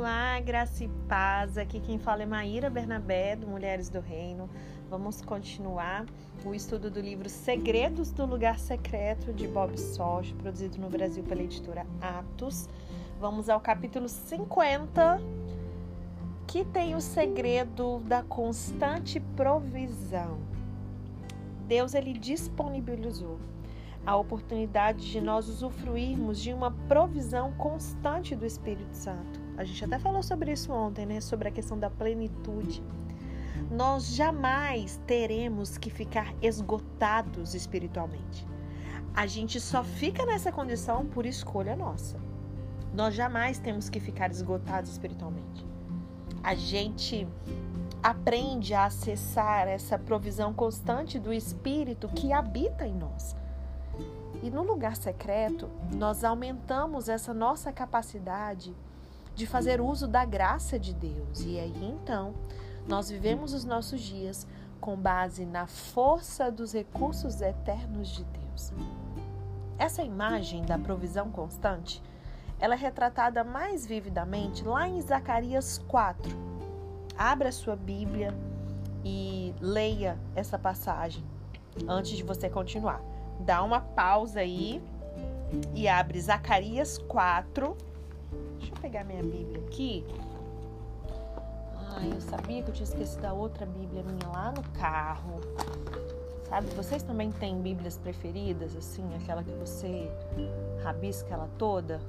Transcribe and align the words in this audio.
Olá, 0.00 0.40
graça 0.40 0.82
e 0.82 0.88
paz. 1.06 1.58
Aqui 1.58 1.78
quem 1.78 1.98
fala 1.98 2.22
é 2.22 2.26
Maíra 2.26 2.70
Bernabé, 2.70 3.36
do 3.36 3.46
Mulheres 3.46 3.90
do 3.90 4.00
Reino. 4.00 4.48
Vamos 4.88 5.20
continuar 5.20 6.06
o 6.42 6.54
estudo 6.54 6.90
do 6.90 6.98
livro 6.98 7.28
Segredos 7.28 8.10
do 8.10 8.24
Lugar 8.24 8.58
Secreto, 8.58 9.30
de 9.30 9.46
Bob 9.46 9.78
Soch, 9.78 10.32
produzido 10.36 10.78
no 10.78 10.88
Brasil 10.88 11.22
pela 11.24 11.42
editora 11.42 11.86
Atos. 12.00 12.66
Vamos 13.20 13.50
ao 13.50 13.60
capítulo 13.60 14.08
50, 14.08 15.20
que 16.46 16.64
tem 16.64 16.94
o 16.94 17.00
segredo 17.02 17.98
da 18.06 18.22
constante 18.22 19.20
provisão. 19.36 20.38
Deus 21.68 21.92
ele 21.92 22.14
disponibilizou 22.14 23.38
a 24.06 24.16
oportunidade 24.16 25.10
de 25.10 25.20
nós 25.20 25.46
usufruirmos 25.46 26.40
de 26.40 26.54
uma 26.54 26.70
provisão 26.88 27.52
constante 27.52 28.34
do 28.34 28.46
Espírito 28.46 28.94
Santo. 28.96 29.39
A 29.60 29.64
gente 29.64 29.84
até 29.84 29.98
falou 29.98 30.22
sobre 30.22 30.52
isso 30.52 30.72
ontem, 30.72 31.04
né? 31.04 31.20
Sobre 31.20 31.46
a 31.46 31.50
questão 31.50 31.78
da 31.78 31.90
plenitude. 31.90 32.82
Nós 33.70 34.14
jamais 34.14 34.98
teremos 35.06 35.76
que 35.76 35.90
ficar 35.90 36.34
esgotados 36.40 37.54
espiritualmente. 37.54 38.48
A 39.14 39.26
gente 39.26 39.60
só 39.60 39.84
fica 39.84 40.24
nessa 40.24 40.50
condição 40.50 41.04
por 41.04 41.26
escolha 41.26 41.76
nossa. 41.76 42.18
Nós 42.94 43.14
jamais 43.14 43.58
temos 43.58 43.90
que 43.90 44.00
ficar 44.00 44.30
esgotados 44.30 44.92
espiritualmente. 44.92 45.66
A 46.42 46.54
gente 46.54 47.28
aprende 48.02 48.72
a 48.72 48.86
acessar 48.86 49.68
essa 49.68 49.98
provisão 49.98 50.54
constante 50.54 51.18
do 51.18 51.34
Espírito 51.34 52.08
que 52.08 52.32
habita 52.32 52.86
em 52.86 52.94
nós. 52.94 53.36
E 54.42 54.50
no 54.50 54.62
lugar 54.62 54.96
secreto, 54.96 55.68
nós 55.94 56.24
aumentamos 56.24 57.10
essa 57.10 57.34
nossa 57.34 57.70
capacidade 57.70 58.74
de 59.40 59.46
fazer 59.46 59.80
uso 59.80 60.06
da 60.06 60.22
graça 60.22 60.78
de 60.78 60.92
Deus. 60.92 61.40
E 61.40 61.58
aí 61.58 61.82
então, 61.82 62.34
nós 62.86 63.08
vivemos 63.08 63.54
os 63.54 63.64
nossos 63.64 63.98
dias 63.98 64.46
com 64.78 64.94
base 64.94 65.46
na 65.46 65.66
força 65.66 66.52
dos 66.52 66.74
recursos 66.74 67.40
eternos 67.40 68.08
de 68.10 68.22
Deus. 68.24 68.70
Essa 69.78 70.02
imagem 70.02 70.62
da 70.62 70.78
provisão 70.78 71.30
constante, 71.30 72.02
ela 72.58 72.74
é 72.74 72.76
retratada 72.76 73.42
mais 73.42 73.86
vividamente 73.86 74.62
lá 74.62 74.86
em 74.86 75.00
Zacarias 75.00 75.78
4. 75.88 76.36
Abra 77.16 77.50
sua 77.50 77.76
Bíblia 77.76 78.34
e 79.02 79.54
leia 79.58 80.18
essa 80.36 80.58
passagem 80.58 81.24
antes 81.88 82.10
de 82.10 82.22
você 82.22 82.50
continuar. 82.50 83.00
Dá 83.40 83.62
uma 83.62 83.80
pausa 83.80 84.40
aí 84.40 84.82
e 85.74 85.88
abre 85.88 86.20
Zacarias 86.20 86.98
4 86.98 87.89
Deixa 88.58 88.74
eu 88.74 88.80
pegar 88.80 89.04
minha 89.04 89.22
Bíblia 89.22 89.60
aqui. 89.66 90.04
Ai, 91.96 92.12
eu 92.12 92.20
sabia 92.20 92.62
que 92.62 92.70
eu 92.70 92.74
tinha 92.74 92.84
esquecido 92.84 93.24
a 93.24 93.32
outra 93.32 93.66
Bíblia 93.66 94.02
minha 94.02 94.28
lá 94.32 94.52
no 94.52 94.62
carro. 94.78 95.40
Sabe, 96.48 96.66
vocês 96.74 97.02
também 97.02 97.30
têm 97.30 97.60
Bíblias 97.60 97.96
preferidas, 97.96 98.74
assim, 98.76 99.04
aquela 99.14 99.42
que 99.42 99.52
você 99.52 100.10
rabisca 100.82 101.34
ela 101.34 101.48
toda? 101.56 102.00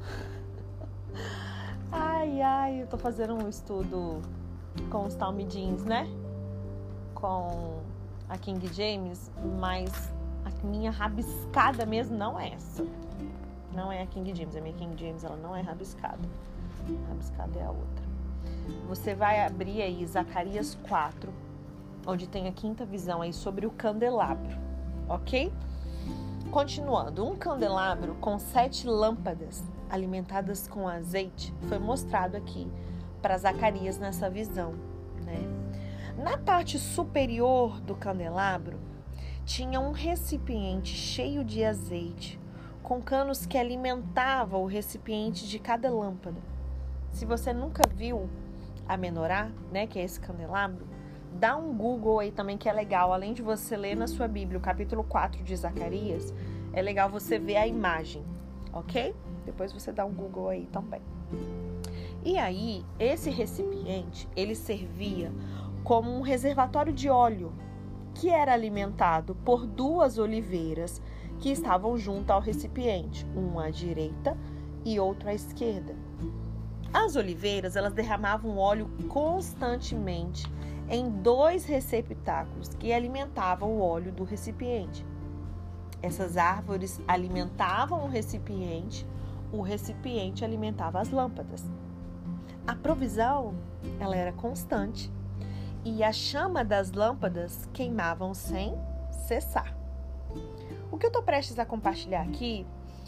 Ai, 1.91 2.41
ai, 2.41 2.81
eu 2.83 2.87
tô 2.87 2.97
fazendo 2.97 3.33
um 3.33 3.49
estudo 3.49 4.21
com 4.89 5.05
os 5.05 5.13
Talmidins, 5.13 5.83
né? 5.83 6.07
Com 7.13 7.81
a 8.29 8.37
King 8.37 8.65
James, 8.73 9.29
mas 9.59 9.91
a 10.45 10.65
minha 10.65 10.89
rabiscada 10.89 11.85
mesmo 11.85 12.17
não 12.17 12.39
é 12.39 12.53
essa. 12.53 12.85
Não 13.73 13.91
é 13.91 14.01
a 14.01 14.07
King 14.07 14.33
James. 14.35 14.55
A 14.55 14.61
minha 14.61 14.75
King 14.75 14.95
James 14.97 15.23
ela 15.23 15.37
não 15.37 15.55
é 15.55 15.61
rabiscada. 15.61 16.27
Rabiscada 17.07 17.59
é 17.59 17.63
a 17.63 17.69
outra. 17.69 18.11
Você 18.87 19.15
vai 19.15 19.45
abrir 19.45 19.81
aí 19.81 20.05
Zacarias 20.05 20.77
4, 20.87 21.31
onde 22.05 22.27
tem 22.27 22.47
a 22.47 22.51
quinta 22.51 22.85
visão 22.85 23.21
aí 23.21 23.33
sobre 23.33 23.65
o 23.65 23.71
candelabro, 23.71 24.57
ok? 25.07 25.51
Continuando, 26.51 27.25
um 27.25 27.35
candelabro 27.35 28.15
com 28.15 28.37
sete 28.37 28.87
lâmpadas 28.87 29.63
alimentadas 29.89 30.67
com 30.67 30.87
azeite 30.87 31.53
foi 31.67 31.79
mostrado 31.79 32.35
aqui 32.35 32.67
para 33.21 33.37
Zacarias 33.37 33.97
nessa 33.97 34.29
visão, 34.29 34.73
né? 35.23 35.39
Na 36.17 36.37
parte 36.37 36.77
superior 36.77 37.79
do 37.81 37.95
candelabro 37.95 38.77
tinha 39.45 39.79
um 39.79 39.91
recipiente 39.91 40.93
cheio 40.93 41.43
de 41.43 41.63
azeite 41.63 42.39
com 42.91 43.01
canos 43.01 43.45
que 43.45 43.57
alimentavam 43.57 44.63
o 44.63 44.65
recipiente 44.65 45.47
de 45.47 45.57
cada 45.57 45.89
lâmpada. 45.89 46.41
Se 47.13 47.23
você 47.23 47.53
nunca 47.53 47.83
viu 47.87 48.29
a 48.85 48.97
menorá, 48.97 49.49
né, 49.71 49.87
que 49.87 49.97
é 49.97 50.03
esse 50.03 50.19
candelabro, 50.19 50.85
dá 51.39 51.55
um 51.55 51.73
Google 51.73 52.19
aí 52.19 52.33
também 52.33 52.57
que 52.57 52.67
é 52.67 52.73
legal. 52.73 53.13
Além 53.13 53.31
de 53.31 53.41
você 53.41 53.77
ler 53.77 53.95
na 53.95 54.07
sua 54.07 54.27
Bíblia 54.27 54.59
o 54.59 54.61
capítulo 54.61 55.05
4 55.05 55.41
de 55.41 55.55
Zacarias, 55.55 56.33
é 56.73 56.81
legal 56.81 57.09
você 57.09 57.39
ver 57.39 57.55
a 57.55 57.65
imagem, 57.65 58.25
ok? 58.73 59.15
Depois 59.45 59.71
você 59.71 59.93
dá 59.93 60.03
um 60.03 60.11
Google 60.11 60.49
aí 60.49 60.65
também. 60.65 61.01
E 62.25 62.37
aí, 62.37 62.83
esse 62.99 63.29
recipiente, 63.29 64.27
ele 64.35 64.53
servia 64.53 65.31
como 65.85 66.11
um 66.11 66.19
reservatório 66.19 66.91
de 66.91 67.09
óleo 67.09 67.53
que 68.13 68.29
era 68.29 68.51
alimentado 68.51 69.33
por 69.45 69.65
duas 69.65 70.17
oliveiras 70.17 71.01
que 71.41 71.49
estavam 71.49 71.97
junto 71.97 72.31
ao 72.31 72.39
recipiente, 72.39 73.25
um 73.35 73.59
à 73.59 73.71
direita 73.71 74.37
e 74.85 74.99
outro 74.99 75.27
à 75.27 75.33
esquerda. 75.33 75.95
As 76.93 77.15
oliveiras, 77.15 77.75
elas 77.75 77.93
derramavam 77.93 78.57
óleo 78.57 78.89
constantemente 79.09 80.47
em 80.87 81.09
dois 81.09 81.65
receptáculos 81.65 82.69
que 82.75 82.93
alimentavam 82.93 83.69
o 83.69 83.81
óleo 83.81 84.11
do 84.11 84.23
recipiente. 84.23 85.05
Essas 86.01 86.37
árvores 86.37 87.01
alimentavam 87.07 88.05
o 88.05 88.07
recipiente, 88.07 89.07
o 89.51 89.61
recipiente 89.61 90.45
alimentava 90.45 90.99
as 90.99 91.09
lâmpadas. 91.09 91.65
A 92.67 92.75
provisão, 92.75 93.55
ela 93.99 94.15
era 94.15 94.31
constante 94.31 95.11
e 95.83 96.03
a 96.03 96.11
chama 96.11 96.63
das 96.63 96.91
lâmpadas 96.91 97.67
queimavam 97.73 98.33
sem 98.33 98.75
cessar. 99.27 99.80
O 100.91 100.97
que 100.97 101.05
eu 101.05 101.09
estou 101.09 101.23
prestes 101.23 101.57
a 101.57 101.65
compartilhar 101.65 102.21
aqui 102.21 102.65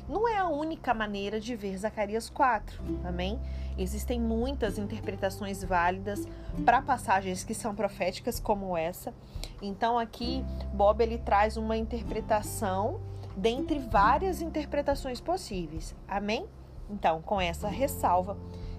não 0.08 0.28
é 0.28 0.38
a 0.38 0.48
única 0.48 0.94
maneira 0.94 1.40
de 1.40 1.56
ver 1.56 1.78
Zacarias 1.78 2.30
4, 2.30 2.82
amém? 3.04 3.40
Existem 3.78 4.20
muitas 4.20 4.78
interpretações 4.78 5.64
válidas 5.64 6.26
para 6.66 6.82
passagens 6.82 7.44
que 7.44 7.54
são 7.54 7.76
proféticas 7.76 8.40
como 8.40 8.78
essa. 8.78 9.14
Então 9.62 10.00
aqui 10.00 10.46
Bob 10.74 11.02
ele 11.02 11.18
traz 11.18 11.58
uma 11.58 11.76
interpretação 11.76 13.02
dentre 13.36 13.80
várias 13.80 14.42
interpretações 14.42 15.20
possíveis. 15.20 15.94
Amém? 16.08 16.48
Então, 16.90 17.22
com 17.22 17.42
essa 17.42 17.68
ressalva, 17.68 18.38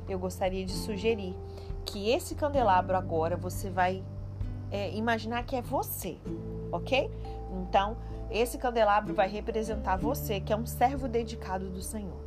eu 0.09 0.19
gostaria 0.19 0.65
de 0.65 0.73
sugerir 0.73 1.37
que 1.85 2.11
esse 2.11 2.35
candelabro 2.35 2.97
agora 2.97 3.37
você 3.37 3.69
vai 3.69 4.03
é, 4.71 4.95
imaginar 4.95 5.45
que 5.45 5.57
é 5.57 5.63
você, 5.63 6.17
ok? 6.71 7.11
Então, 7.51 7.97
esse 8.35 8.59
candelabro 8.59 9.15
vai 9.15 9.29
representar 9.29 9.97
você, 9.97 10.41
que 10.41 10.53
é 10.53 10.57
um 10.57 10.67
servo 10.67 11.07
dedicado 11.07 11.71
do 11.71 11.81
Senhor. 11.81 12.19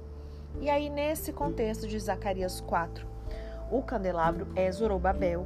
E 0.62 0.70
aí, 0.70 0.90
nesse 0.90 1.34
contexto 1.34 1.86
de 1.86 2.00
Zacarias 2.00 2.62
4, 2.62 3.06
o 3.70 3.84
candelabro 3.84 4.48
é 4.56 4.72
Zorobabel, 4.72 5.46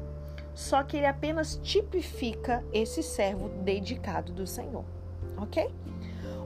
só 0.54 0.84
que 0.84 0.98
ele 0.98 1.08
apenas 1.08 1.60
tipifica 1.64 2.64
esse 2.72 3.02
servo 3.02 3.50
dedicado 3.50 4.32
do 4.32 4.46
Senhor, 4.46 4.86
ok? 5.36 5.74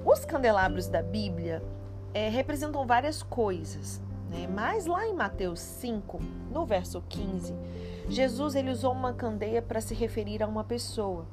Os 0.05 0.23
candelabros 0.23 0.87
da 0.87 1.03
Bíblia 1.03 1.61
é, 2.13 2.29
representam 2.29 2.87
várias 2.87 3.21
coisas, 3.21 4.01
né? 4.29 4.47
Mas 4.47 4.85
lá 4.85 5.05
em 5.05 5.13
Mateus 5.13 5.59
5, 5.59 6.21
no 6.49 6.65
verso 6.65 7.03
15, 7.09 7.53
Jesus 8.07 8.55
ele 8.55 8.69
usou 8.69 8.93
uma 8.93 9.13
candeia 9.13 9.61
para 9.61 9.81
se 9.81 9.93
referir 9.93 10.41
a 10.41 10.47
uma 10.47 10.63
pessoa. 10.63 11.25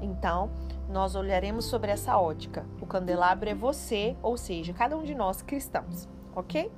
Então, 0.00 0.50
nós 0.88 1.14
olharemos 1.14 1.64
sobre 1.64 1.90
essa 1.90 2.18
ótica. 2.18 2.64
O 2.80 2.86
candelabro 2.86 3.48
é 3.48 3.54
você, 3.54 4.16
ou 4.22 4.36
seja, 4.36 4.72
cada 4.72 4.96
um 4.96 5.02
de 5.02 5.14
nós 5.14 5.42
cristãos, 5.42 6.08
ok? 6.34 6.70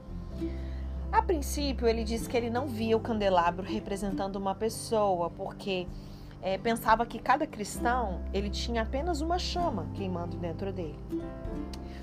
A 1.10 1.22
princípio, 1.22 1.86
ele 1.86 2.04
disse 2.04 2.28
que 2.28 2.36
ele 2.36 2.50
não 2.50 2.66
via 2.66 2.96
o 2.96 3.00
candelabro 3.00 3.64
representando 3.64 4.36
uma 4.36 4.54
pessoa, 4.54 5.30
porque 5.30 5.86
é, 6.42 6.58
pensava 6.58 7.04
que 7.06 7.18
cada 7.18 7.46
cristão 7.46 8.20
ele 8.32 8.50
tinha 8.50 8.82
apenas 8.82 9.20
uma 9.20 9.38
chama 9.38 9.86
queimando 9.94 10.36
dentro 10.36 10.72
dele. 10.72 10.98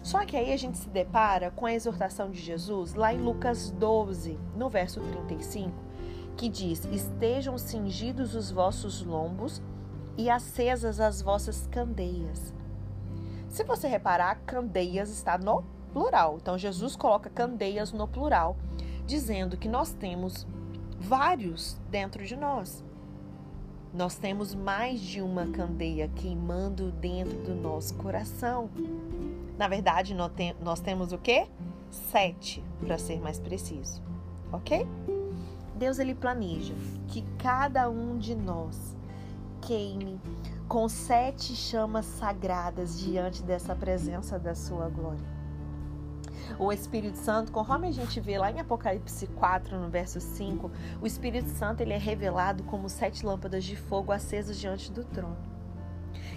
Só 0.01 0.25
que 0.25 0.35
aí 0.35 0.53
a 0.53 0.57
gente 0.57 0.77
se 0.77 0.89
depara 0.89 1.51
com 1.51 1.65
a 1.65 1.73
exortação 1.73 2.29
de 2.29 2.39
Jesus 2.39 2.93
lá 2.93 3.13
em 3.13 3.17
Lucas 3.17 3.71
12, 3.71 4.37
no 4.55 4.69
verso 4.69 4.99
35, 4.99 5.71
que 6.35 6.49
diz: 6.49 6.85
Estejam 6.85 7.57
cingidos 7.57 8.35
os 8.35 8.51
vossos 8.51 9.03
lombos 9.03 9.61
e 10.17 10.29
acesas 10.29 10.99
as 10.99 11.21
vossas 11.21 11.67
candeias. 11.67 12.53
Se 13.49 13.63
você 13.63 13.87
reparar, 13.87 14.35
candeias 14.45 15.09
está 15.09 15.37
no 15.37 15.63
plural. 15.93 16.37
Então 16.41 16.57
Jesus 16.57 16.95
coloca 16.95 17.29
candeias 17.29 17.91
no 17.93 18.07
plural, 18.07 18.57
dizendo 19.05 19.57
que 19.57 19.69
nós 19.69 19.93
temos 19.93 20.45
vários 20.99 21.77
dentro 21.89 22.25
de 22.25 22.35
nós. 22.35 22.83
Nós 23.93 24.15
temos 24.15 24.53
mais 24.53 24.99
de 24.99 25.21
uma 25.21 25.47
candeia 25.47 26.09
queimando 26.09 26.91
dentro 26.91 27.37
do 27.43 27.55
nosso 27.55 27.95
coração. 27.95 28.69
Na 29.57 29.69
verdade, 29.69 30.13
nós 30.13 30.81
temos 30.81 31.13
o 31.13 31.17
quê? 31.17 31.47
Sete, 31.89 32.61
para 32.81 32.97
ser 32.97 33.21
mais 33.21 33.39
preciso. 33.39 34.03
Ok? 34.51 34.85
Deus 35.75 35.97
ele 35.97 36.13
planeja 36.13 36.73
que 37.07 37.21
cada 37.37 37.89
um 37.89 38.17
de 38.17 38.35
nós 38.35 38.94
queime 39.65 40.21
com 40.67 40.87
sete 40.87 41.55
chamas 41.55 42.05
sagradas 42.05 42.99
diante 42.99 43.41
dessa 43.41 43.75
presença 43.75 44.37
da 44.37 44.53
sua 44.53 44.87
glória. 44.89 45.25
O 46.59 46.71
Espírito 46.71 47.17
Santo, 47.17 47.51
conforme 47.51 47.87
a 47.87 47.91
gente 47.91 48.19
vê 48.19 48.37
lá 48.37 48.51
em 48.51 48.59
Apocalipse 48.59 49.25
4, 49.25 49.79
no 49.79 49.89
verso 49.89 50.21
5, 50.21 50.71
o 51.01 51.07
Espírito 51.07 51.49
Santo 51.49 51.81
ele 51.81 51.93
é 51.93 51.97
revelado 51.97 52.63
como 52.63 52.87
sete 52.87 53.25
lâmpadas 53.25 53.63
de 53.63 53.75
fogo 53.75 54.11
acesas 54.11 54.59
diante 54.59 54.91
do 54.91 55.03
trono. 55.03 55.37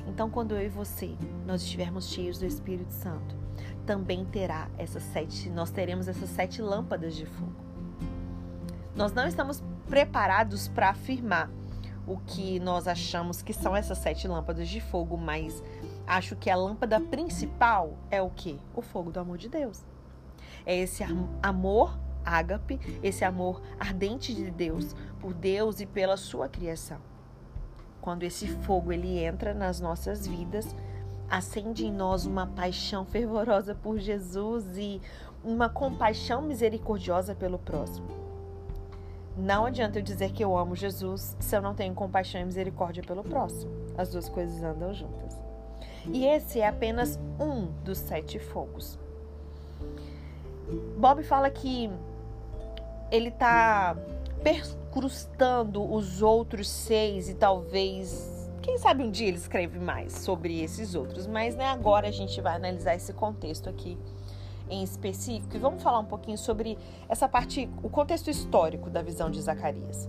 Então, 0.06 0.30
quando 0.30 0.56
eu 0.56 0.64
e 0.64 0.69
você 0.69 1.14
nós 1.46 1.62
estivermos 1.62 2.08
cheios 2.08 2.38
do 2.38 2.46
Espírito 2.46 2.92
Santo, 2.92 3.36
também 3.84 4.25
terá 4.25 4.70
essas 4.78 5.02
sete, 5.02 5.50
nós 5.50 5.70
teremos 5.70 6.08
essas 6.08 6.30
sete 6.30 6.62
lâmpadas 6.62 7.14
de 7.14 7.26
fogo. 7.26 7.56
Nós 8.96 9.12
não 9.12 9.26
estamos 9.26 9.62
preparados 9.86 10.66
para 10.69 10.90
afirmar 10.90 11.50
o 12.08 12.19
que 12.26 12.58
nós 12.58 12.88
achamos 12.88 13.43
que 13.43 13.52
são 13.52 13.76
essas 13.76 13.99
sete 13.99 14.26
lâmpadas 14.26 14.66
de 14.66 14.81
fogo, 14.81 15.16
mas 15.19 15.62
acho 16.06 16.34
que 16.34 16.49
a 16.49 16.56
lâmpada 16.56 16.99
principal 16.99 17.99
é 18.10 18.22
o 18.22 18.31
que? 18.31 18.58
O 18.75 18.81
fogo 18.81 19.12
do 19.12 19.20
amor 19.20 19.37
de 19.37 19.49
Deus. 19.49 19.84
É 20.64 20.75
esse 20.75 21.05
amor 21.43 21.99
ágape, 22.25 22.81
esse 23.02 23.25
amor 23.25 23.60
ardente 23.78 24.34
de 24.34 24.50
Deus 24.50 24.96
por 25.20 25.34
Deus 25.34 25.81
e 25.81 25.87
pela 25.87 26.16
sua 26.16 26.49
criação. 26.49 26.99
Quando 28.00 28.22
esse 28.22 28.49
fogo 28.49 28.90
ele 28.90 29.19
entra 29.19 29.52
nas 29.52 29.78
nossas 29.78 30.26
vidas, 30.26 30.75
acende 31.28 31.84
em 31.84 31.93
nós 31.93 32.25
uma 32.25 32.46
paixão 32.46 33.04
fervorosa 33.04 33.75
por 33.75 33.99
Jesus 33.99 34.78
e 34.78 35.00
uma 35.44 35.69
compaixão 35.69 36.40
misericordiosa 36.40 37.34
pelo 37.34 37.58
próximo. 37.58 38.17
Não 39.38 39.64
adianta 39.64 40.00
eu 40.00 40.02
dizer 40.02 40.32
que 40.32 40.43
eu 40.43 40.58
amo 40.58 40.75
Jesus 40.75 41.37
se 41.38 41.56
eu 41.56 41.62
não 41.62 41.73
tenho 41.73 41.94
compaixão 41.94 42.40
e 42.40 42.44
misericórdia 42.44 43.05
pelo 43.05 43.23
próximo. 43.23 43.70
As 43.96 44.11
duas 44.11 44.29
coisas 44.29 44.64
andam 44.64 44.93
juntas. 44.93 45.37
E 46.06 46.26
esse 46.26 46.61
é 46.61 46.67
apenas 46.67 47.19
um 47.38 47.67
dos 47.85 47.99
sete 47.99 48.38
fogos. 48.40 48.99
Bob 50.99 51.23
fala 51.23 51.49
que 51.50 51.88
ele 53.12 53.29
está 53.29 53.96
percrustando 54.43 55.82
os 55.94 56.20
outros 56.20 56.69
seis 56.69 57.29
e 57.29 57.35
talvez, 57.35 58.50
quem 58.61 58.76
sabe 58.76 59.05
um 59.05 59.11
dia 59.11 59.29
ele 59.29 59.37
escreve 59.37 59.79
mais 59.79 60.12
sobre 60.12 60.61
esses 60.62 60.94
outros, 60.96 61.26
mas 61.26 61.55
né, 61.55 61.67
agora 61.67 62.08
a 62.08 62.11
gente 62.11 62.40
vai 62.40 62.56
analisar 62.56 62.96
esse 62.96 63.12
contexto 63.12 63.69
aqui 63.69 63.96
em 64.70 64.82
específico 64.82 65.56
e 65.56 65.58
vamos 65.58 65.82
falar 65.82 65.98
um 65.98 66.04
pouquinho 66.04 66.38
sobre 66.38 66.78
essa 67.08 67.28
parte, 67.28 67.68
o 67.82 67.88
contexto 67.88 68.30
histórico 68.30 68.90
da 68.90 69.02
visão 69.02 69.30
de 69.30 69.40
Zacarias. 69.40 70.08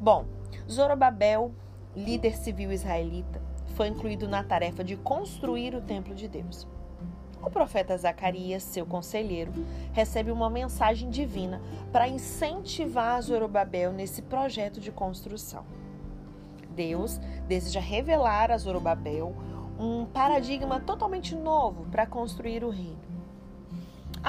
Bom, 0.00 0.26
Zorobabel, 0.70 1.52
líder 1.96 2.36
civil 2.36 2.72
israelita, 2.72 3.42
foi 3.74 3.88
incluído 3.88 4.28
na 4.28 4.42
tarefa 4.42 4.82
de 4.82 4.96
construir 4.96 5.74
o 5.74 5.80
templo 5.80 6.14
de 6.14 6.28
Deus. 6.28 6.66
O 7.42 7.50
profeta 7.50 7.96
Zacarias, 7.96 8.62
seu 8.62 8.84
conselheiro, 8.84 9.52
recebe 9.92 10.30
uma 10.30 10.50
mensagem 10.50 11.08
divina 11.08 11.62
para 11.92 12.08
incentivar 12.08 13.22
Zorobabel 13.22 13.92
nesse 13.92 14.22
projeto 14.22 14.80
de 14.80 14.90
construção. 14.90 15.64
Deus 16.70 17.18
deseja 17.46 17.80
revelar 17.80 18.50
a 18.50 18.58
Zorobabel 18.58 19.34
um 19.78 20.04
paradigma 20.04 20.80
totalmente 20.80 21.34
novo 21.34 21.86
para 21.90 22.06
construir 22.06 22.64
o 22.64 22.70
reino. 22.70 23.07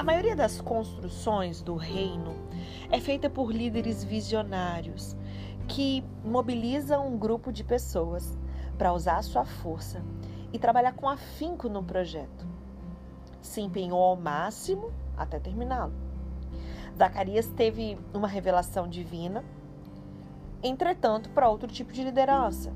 A 0.00 0.02
maioria 0.02 0.34
das 0.34 0.62
construções 0.62 1.60
do 1.60 1.74
reino 1.74 2.34
é 2.90 2.98
feita 2.98 3.28
por 3.28 3.52
líderes 3.52 4.02
visionários 4.02 5.14
que 5.68 6.02
mobilizam 6.24 7.06
um 7.06 7.18
grupo 7.18 7.52
de 7.52 7.62
pessoas 7.62 8.34
para 8.78 8.94
usar 8.94 9.18
a 9.18 9.22
sua 9.22 9.44
força 9.44 10.02
e 10.54 10.58
trabalhar 10.58 10.94
com 10.94 11.06
afinco 11.06 11.68
no 11.68 11.82
projeto. 11.84 12.48
Se 13.42 13.60
empenhou 13.60 14.02
ao 14.02 14.16
máximo 14.16 14.90
até 15.18 15.38
terminá-lo. 15.38 15.92
Zacarias 16.96 17.48
teve 17.48 17.98
uma 18.14 18.26
revelação 18.26 18.88
divina, 18.88 19.44
entretanto, 20.62 21.28
para 21.28 21.50
outro 21.50 21.68
tipo 21.68 21.92
de 21.92 22.02
liderança, 22.02 22.72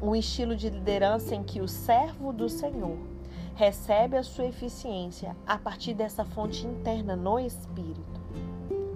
um 0.00 0.16
estilo 0.16 0.56
de 0.56 0.70
liderança 0.70 1.34
em 1.34 1.42
que 1.42 1.60
o 1.60 1.68
servo 1.68 2.32
do 2.32 2.48
Senhor 2.48 3.11
recebe 3.54 4.16
a 4.16 4.22
sua 4.22 4.46
eficiência 4.46 5.36
a 5.46 5.58
partir 5.58 5.94
dessa 5.94 6.24
fonte 6.24 6.66
interna 6.66 7.14
no 7.14 7.38
espírito. 7.38 8.20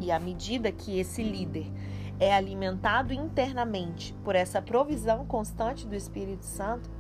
E 0.01 0.11
à 0.11 0.19
medida 0.19 0.73
que 0.73 0.99
esse 0.99 1.23
líder 1.23 1.71
é 2.19 2.35
alimentado 2.35 3.13
internamente 3.13 4.15
por 4.25 4.35
essa 4.35 4.63
provisão 4.63 5.27
constante 5.27 5.87
do 5.87 5.95
Espírito 5.95 6.45
Santo, 6.45 6.91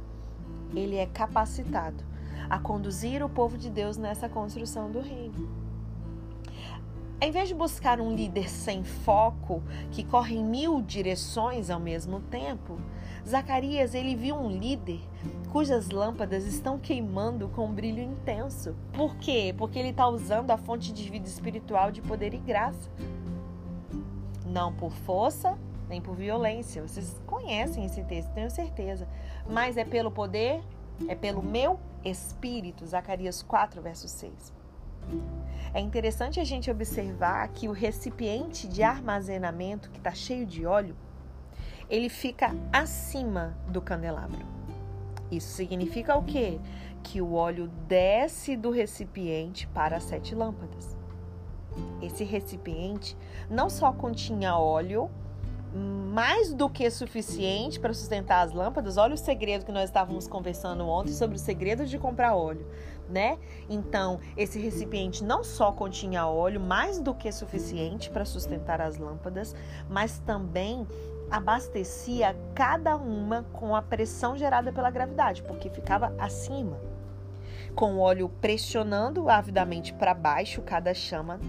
ele 0.75 0.97
é 0.97 1.07
capacitado 1.07 2.05
a 2.49 2.59
conduzir 2.59 3.25
o 3.25 3.29
povo 3.29 3.57
de 3.57 3.71
Deus 3.71 3.97
nessa 3.97 4.29
construção 4.29 4.91
do 4.91 5.01
reino. 5.01 5.67
Em 7.19 7.31
vez 7.31 7.49
de 7.49 7.55
buscar 7.55 7.99
um 7.99 8.15
líder 8.15 8.51
sem 8.51 8.85
foco, 8.85 9.63
que 9.91 10.05
corre 10.05 10.37
em 10.37 10.45
mil 10.45 10.83
direções 10.83 11.71
ao 11.71 11.81
mesmo 11.81 12.21
tempo, 12.21 12.79
Zacarias 13.27 13.93
ele 13.93 14.15
viu 14.15 14.37
um 14.37 14.49
líder 14.49 15.01
cujas 15.51 15.91
lâmpadas 15.91 16.45
estão 16.45 16.79
queimando 16.79 17.49
com 17.49 17.67
um 17.67 17.73
brilho 17.73 18.03
intenso. 18.03 18.77
Por 18.93 19.17
quê? 19.17 19.55
Porque 19.57 19.79
ele 19.79 19.89
está 19.89 20.07
usando 20.07 20.51
a 20.51 20.57
fonte 20.57 20.93
de 20.93 21.11
vida 21.11 21.27
espiritual 21.27 21.91
de 21.91 22.01
poder 22.03 22.35
e 22.35 22.39
graça. 22.39 22.91
Não 24.45 24.73
por 24.73 24.93
força, 24.93 25.59
nem 25.89 26.01
por 26.01 26.15
violência. 26.15 26.83
Vocês 26.83 27.21
conhecem 27.27 27.85
esse 27.85 28.03
texto, 28.05 28.33
tenho 28.33 28.51
certeza. 28.51 29.09
Mas 29.49 29.77
é 29.77 29.85
pelo 29.85 30.11
poder, 30.11 30.63
é 31.09 31.15
pelo 31.15 31.43
meu 31.43 31.81
espírito. 32.05 32.87
Zacarias 32.87 33.43
4, 33.43 33.83
verso 33.83 34.07
6. 34.09 34.53
É 35.73 35.81
interessante 35.81 36.39
a 36.39 36.45
gente 36.45 36.71
observar 36.71 37.49
que 37.49 37.69
o 37.69 37.73
recipiente 37.73 38.69
de 38.69 38.83
armazenamento 38.83 39.91
que 39.91 39.99
está 39.99 40.13
cheio 40.13 40.47
de 40.47 40.65
óleo 40.67 40.97
ele 41.89 42.09
fica 42.09 42.55
acima 42.73 43.57
do 43.69 43.81
candelabro. 43.81 44.45
Isso 45.31 45.49
significa 45.49 46.17
o 46.17 46.23
quê? 46.23 46.61
Que 47.03 47.21
o 47.21 47.35
óleo 47.35 47.69
desce 47.89 48.57
do 48.57 48.71
recipiente 48.71 49.67
para 49.69 49.97
as 49.97 50.05
sete 50.05 50.35
lâmpadas. 50.35 50.97
Esse 52.01 52.25
recipiente 52.25 53.17
não 53.51 53.69
só 53.69 53.93
continha 53.93 54.57
óleo, 54.57 55.11
mais 56.13 56.55
do 56.55 56.71
que 56.71 56.89
suficiente 56.91 57.79
para 57.79 57.93
sustentar 57.93 58.47
as 58.47 58.53
lâmpadas. 58.53 58.97
Olha 58.97 59.15
o 59.15 59.19
segredo 59.19 59.65
que 59.67 59.73
nós 59.73 59.91
estávamos 59.91 60.27
conversando 60.27 60.87
ontem 60.87 61.13
sobre 61.13 61.37
o 61.37 61.39
segredo 61.39 61.85
de 61.85 61.99
comprar 61.99 62.35
óleo, 62.35 62.67
né? 63.09 63.39
Então, 63.69 64.19
esse 64.37 64.59
recipiente 64.59 65.23
não 65.23 65.45
só 65.45 65.73
continha 65.73 66.27
óleo, 66.27 66.61
mais 66.61 66.99
do 66.99 67.15
que 67.15 67.31
suficiente 67.31 68.09
para 68.09 68.25
sustentar 68.25 68.81
as 68.81 68.97
lâmpadas, 68.97 69.55
mas 69.89 70.19
também 70.21 70.87
abastecia 71.31 72.37
cada 72.55 72.97
uma 72.97 73.45
com 73.53 73.75
a 73.75 73.83
pressão 73.83 74.37
gerada 74.37 74.73
pela 74.73 74.91
gravidade, 74.91 75.43
porque 75.43 75.69
ficava 75.69 76.15
acima. 76.19 76.79
Com 77.75 77.95
o 77.95 77.99
óleo 77.99 78.29
pressionando 78.41 79.29
avidamente 79.29 79.93
para 79.93 80.15
baixo 80.15 80.63
cada 80.63 80.95
chama, 80.95 81.41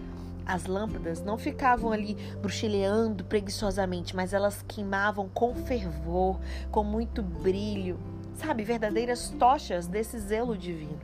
as 0.46 0.66
lâmpadas 0.66 1.22
não 1.22 1.38
ficavam 1.38 1.92
ali 1.92 2.16
bruxeleando 2.42 3.26
preguiçosamente, 3.26 4.16
mas 4.16 4.34
elas 4.34 4.64
queimavam 4.68 5.28
com 5.30 5.54
fervor, 5.54 6.40
com 6.72 6.84
muito 6.84 7.22
brilho, 7.22 8.00
sabe, 8.36 8.64
verdadeiras 8.64 9.30
tochas 9.38 9.88
desse 9.88 10.18
zelo 10.18 10.58
divino. 10.58 11.00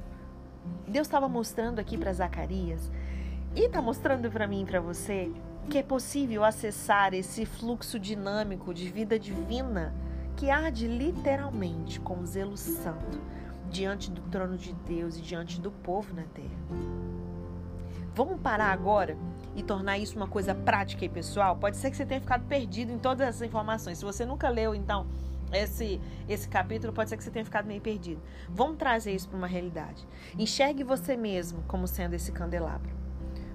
Deus 0.88 1.08
estava 1.08 1.28
mostrando 1.28 1.80
aqui 1.80 1.98
para 1.98 2.14
Zacarias 2.14 2.90
e 3.56 3.66
está 3.66 3.82
mostrando 3.82 4.32
para 4.32 4.48
mim 4.48 4.64
e 4.64 4.66
para 4.66 4.80
você 4.80 5.30
que 5.70 5.78
é 5.78 5.84
possível 5.84 6.44
acessar 6.44 7.14
esse 7.14 7.46
fluxo 7.46 8.00
dinâmico 8.00 8.74
de 8.74 8.90
vida 8.90 9.18
divina 9.18 9.94
que 10.36 10.50
arde 10.50 10.88
literalmente 10.88 12.00
com 12.00 12.26
zelo 12.26 12.58
santo 12.58 13.22
diante 13.70 14.12
do 14.12 14.22
trono 14.24 14.58
de 14.58 14.74
Deus 14.74 15.18
e 15.18 15.22
diante 15.22 15.60
do 15.60 15.72
povo 15.72 16.14
na 16.14 16.24
terra. 16.24 16.58
Vamos 18.16 18.40
parar 18.42 18.72
agora 18.72 19.18
e 19.56 19.64
tornar 19.64 19.98
isso 19.98 20.16
uma 20.16 20.28
coisa 20.28 20.54
prática 20.54 21.04
e 21.04 21.10
pessoal? 21.10 21.56
Pode 21.56 21.78
ser 21.78 21.90
que 21.90 21.98
você 21.98 22.06
tenha 22.06 22.22
ficado 22.22 22.46
perdido 22.46 22.92
em 22.92 23.00
todas 23.00 23.28
essas 23.28 23.42
informações. 23.42 23.98
Se 23.98 24.06
você 24.06 24.26
nunca 24.26 24.50
leu, 24.50 24.76
então, 24.76 25.08
esse, 25.52 26.00
esse 26.30 26.48
capítulo, 26.48 26.94
pode 26.94 27.10
ser 27.10 27.18
que 27.18 27.24
você 27.24 27.32
tenha 27.32 27.46
ficado 27.46 27.66
meio 27.66 27.82
perdido. 27.82 28.22
Vamos 28.50 28.78
trazer 28.78 29.14
isso 29.14 29.28
para 29.28 29.38
uma 29.38 29.48
realidade. 29.48 30.08
Enxergue 30.38 30.84
você 30.84 31.18
mesmo 31.18 31.64
como 31.68 31.88
sendo 31.88 32.14
esse 32.14 32.32
candelabro. 32.32 33.03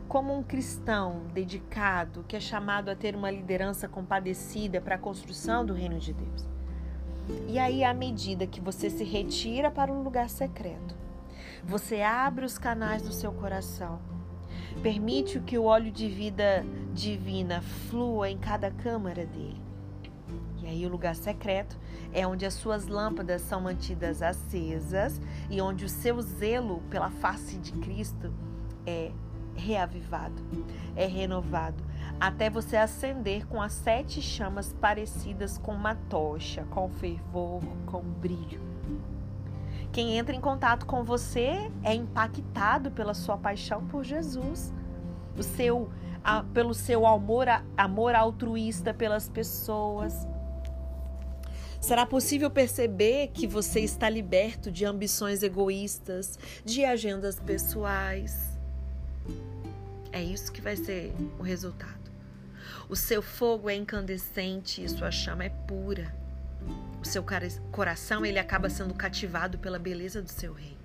Como 0.09 0.35
um 0.35 0.43
cristão 0.43 1.25
dedicado 1.35 2.25
que 2.27 2.35
é 2.35 2.41
chamado 2.41 2.89
a 2.89 2.97
ter 2.97 3.15
uma 3.15 3.31
liderança 3.31 3.87
compadecida 3.87 4.81
para 4.81 4.95
a 4.95 4.99
construção 4.99 5.65
do 5.65 5.75
reino 5.75 5.99
de 5.99 6.15
Deus. 6.15 6.49
E 7.47 7.59
aí, 7.59 7.85
à 7.85 7.93
medida 7.93 8.47
que 8.47 8.61
você 8.61 8.89
se 8.89 9.05
retira 9.05 9.71
para 9.71 9.93
um 9.93 10.03
lugar 10.03 10.31
secreto, 10.31 10.97
você 11.63 12.01
abre 12.01 12.47
os 12.47 12.57
canais 12.57 13.03
do 13.03 13.13
seu 13.13 13.31
coração, 13.33 14.01
permite 14.83 15.39
que 15.41 15.59
o 15.59 15.65
óleo 15.65 15.93
de 15.93 16.09
vida 16.09 16.65
divina 16.95 17.61
flua 17.61 18.31
em 18.31 18.39
cada 18.39 18.71
câmara 18.71 19.27
dele. 19.27 19.61
E 20.63 20.67
aí, 20.67 20.87
o 20.87 20.89
lugar 20.89 21.15
secreto 21.15 21.79
é 22.15 22.27
onde 22.27 22.47
as 22.47 22.55
suas 22.55 22.87
lâmpadas 22.87 23.43
são 23.43 23.61
mantidas 23.61 24.23
acesas 24.23 25.21
e 25.51 25.61
onde 25.61 25.85
o 25.85 25.89
seu 25.89 26.19
zelo 26.23 26.83
pela 26.89 27.11
face 27.11 27.59
de 27.59 27.73
Cristo 27.73 28.33
é 28.87 29.13
reavivado, 29.59 30.43
é 30.97 31.07
renovado, 31.07 31.85
até 32.21 32.49
você 32.49 32.77
acender 32.77 33.47
com 33.47 33.61
as 33.61 33.73
sete 33.73 34.23
chamas 34.23 34.73
parecidas 34.73 35.59
com 35.59 35.73
uma 35.73 35.95
tocha, 35.95 36.65
com 36.71 36.89
fervor, 36.89 37.63
com 37.87 38.01
brilho. 38.01 38.61
Quem 39.93 40.19
entra 40.19 40.35
em 40.35 40.41
contato 40.41 40.87
com 40.87 41.03
você 41.03 41.71
é 41.83 41.95
impactado 41.95 42.91
pela 42.91 43.15
sua 43.15 43.37
paixão 43.37 43.87
por 43.87 44.05
Jesus, 44.05 44.73
o 45.37 45.43
seu, 45.43 45.91
a, 46.23 46.43
pelo 46.43 46.75
seu 46.75 47.07
amor, 47.07 47.47
amor 47.77 48.15
altruísta 48.15 48.93
pelas 48.93 49.29
pessoas. 49.29 50.27
Será 51.81 52.05
possível 52.05 52.51
perceber 52.51 53.29
que 53.29 53.47
você 53.47 53.81
está 53.81 54.11
liberto 54.11 54.71
de 54.71 54.85
ambições 54.85 55.43
egoístas, 55.43 56.39
de 56.65 56.85
agendas 56.85 57.39
pessoais. 57.39 58.58
É 60.19 60.23
isso 60.23 60.51
que 60.51 60.61
vai 60.61 60.75
ser 60.75 61.15
o 61.39 61.45
resultado. 61.45 62.11
O 62.89 62.97
seu 62.97 63.23
fogo 63.23 63.71
é 63.71 63.77
incandescente 63.77 64.83
e 64.83 64.89
sua 64.89 65.13
chama 65.13 65.45
é 65.45 65.49
pura. 65.49 66.13
O 67.01 67.07
seu 67.07 67.25
coração 67.71 68.27
ele 68.27 68.41
acaba 68.41 68.69
sendo 68.69 68.95
cativado 68.95 69.59
pela 69.59 69.79
beleza 69.79 70.21
do 70.21 70.29
seu 70.29 70.53
rei. 70.53 70.77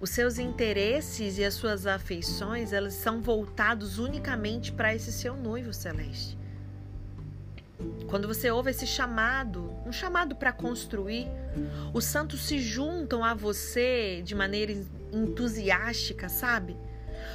Os 0.00 0.08
seus 0.08 0.38
interesses 0.38 1.36
e 1.36 1.44
as 1.44 1.52
suas 1.52 1.86
afeições, 1.86 2.72
elas 2.72 2.94
são 2.94 3.20
voltados 3.20 3.98
unicamente 3.98 4.72
para 4.72 4.94
esse 4.94 5.12
seu 5.12 5.36
noivo 5.36 5.74
celeste. 5.74 6.38
Quando 8.08 8.26
você 8.26 8.50
ouve 8.50 8.70
esse 8.70 8.86
chamado, 8.86 9.76
um 9.84 9.92
chamado 9.92 10.34
para 10.34 10.52
construir, 10.52 11.26
os 11.92 12.06
santos 12.06 12.40
se 12.40 12.58
juntam 12.58 13.22
a 13.22 13.34
você 13.34 14.22
de 14.24 14.34
maneira 14.34 14.72
entusiástica, 15.12 16.30
sabe? 16.30 16.74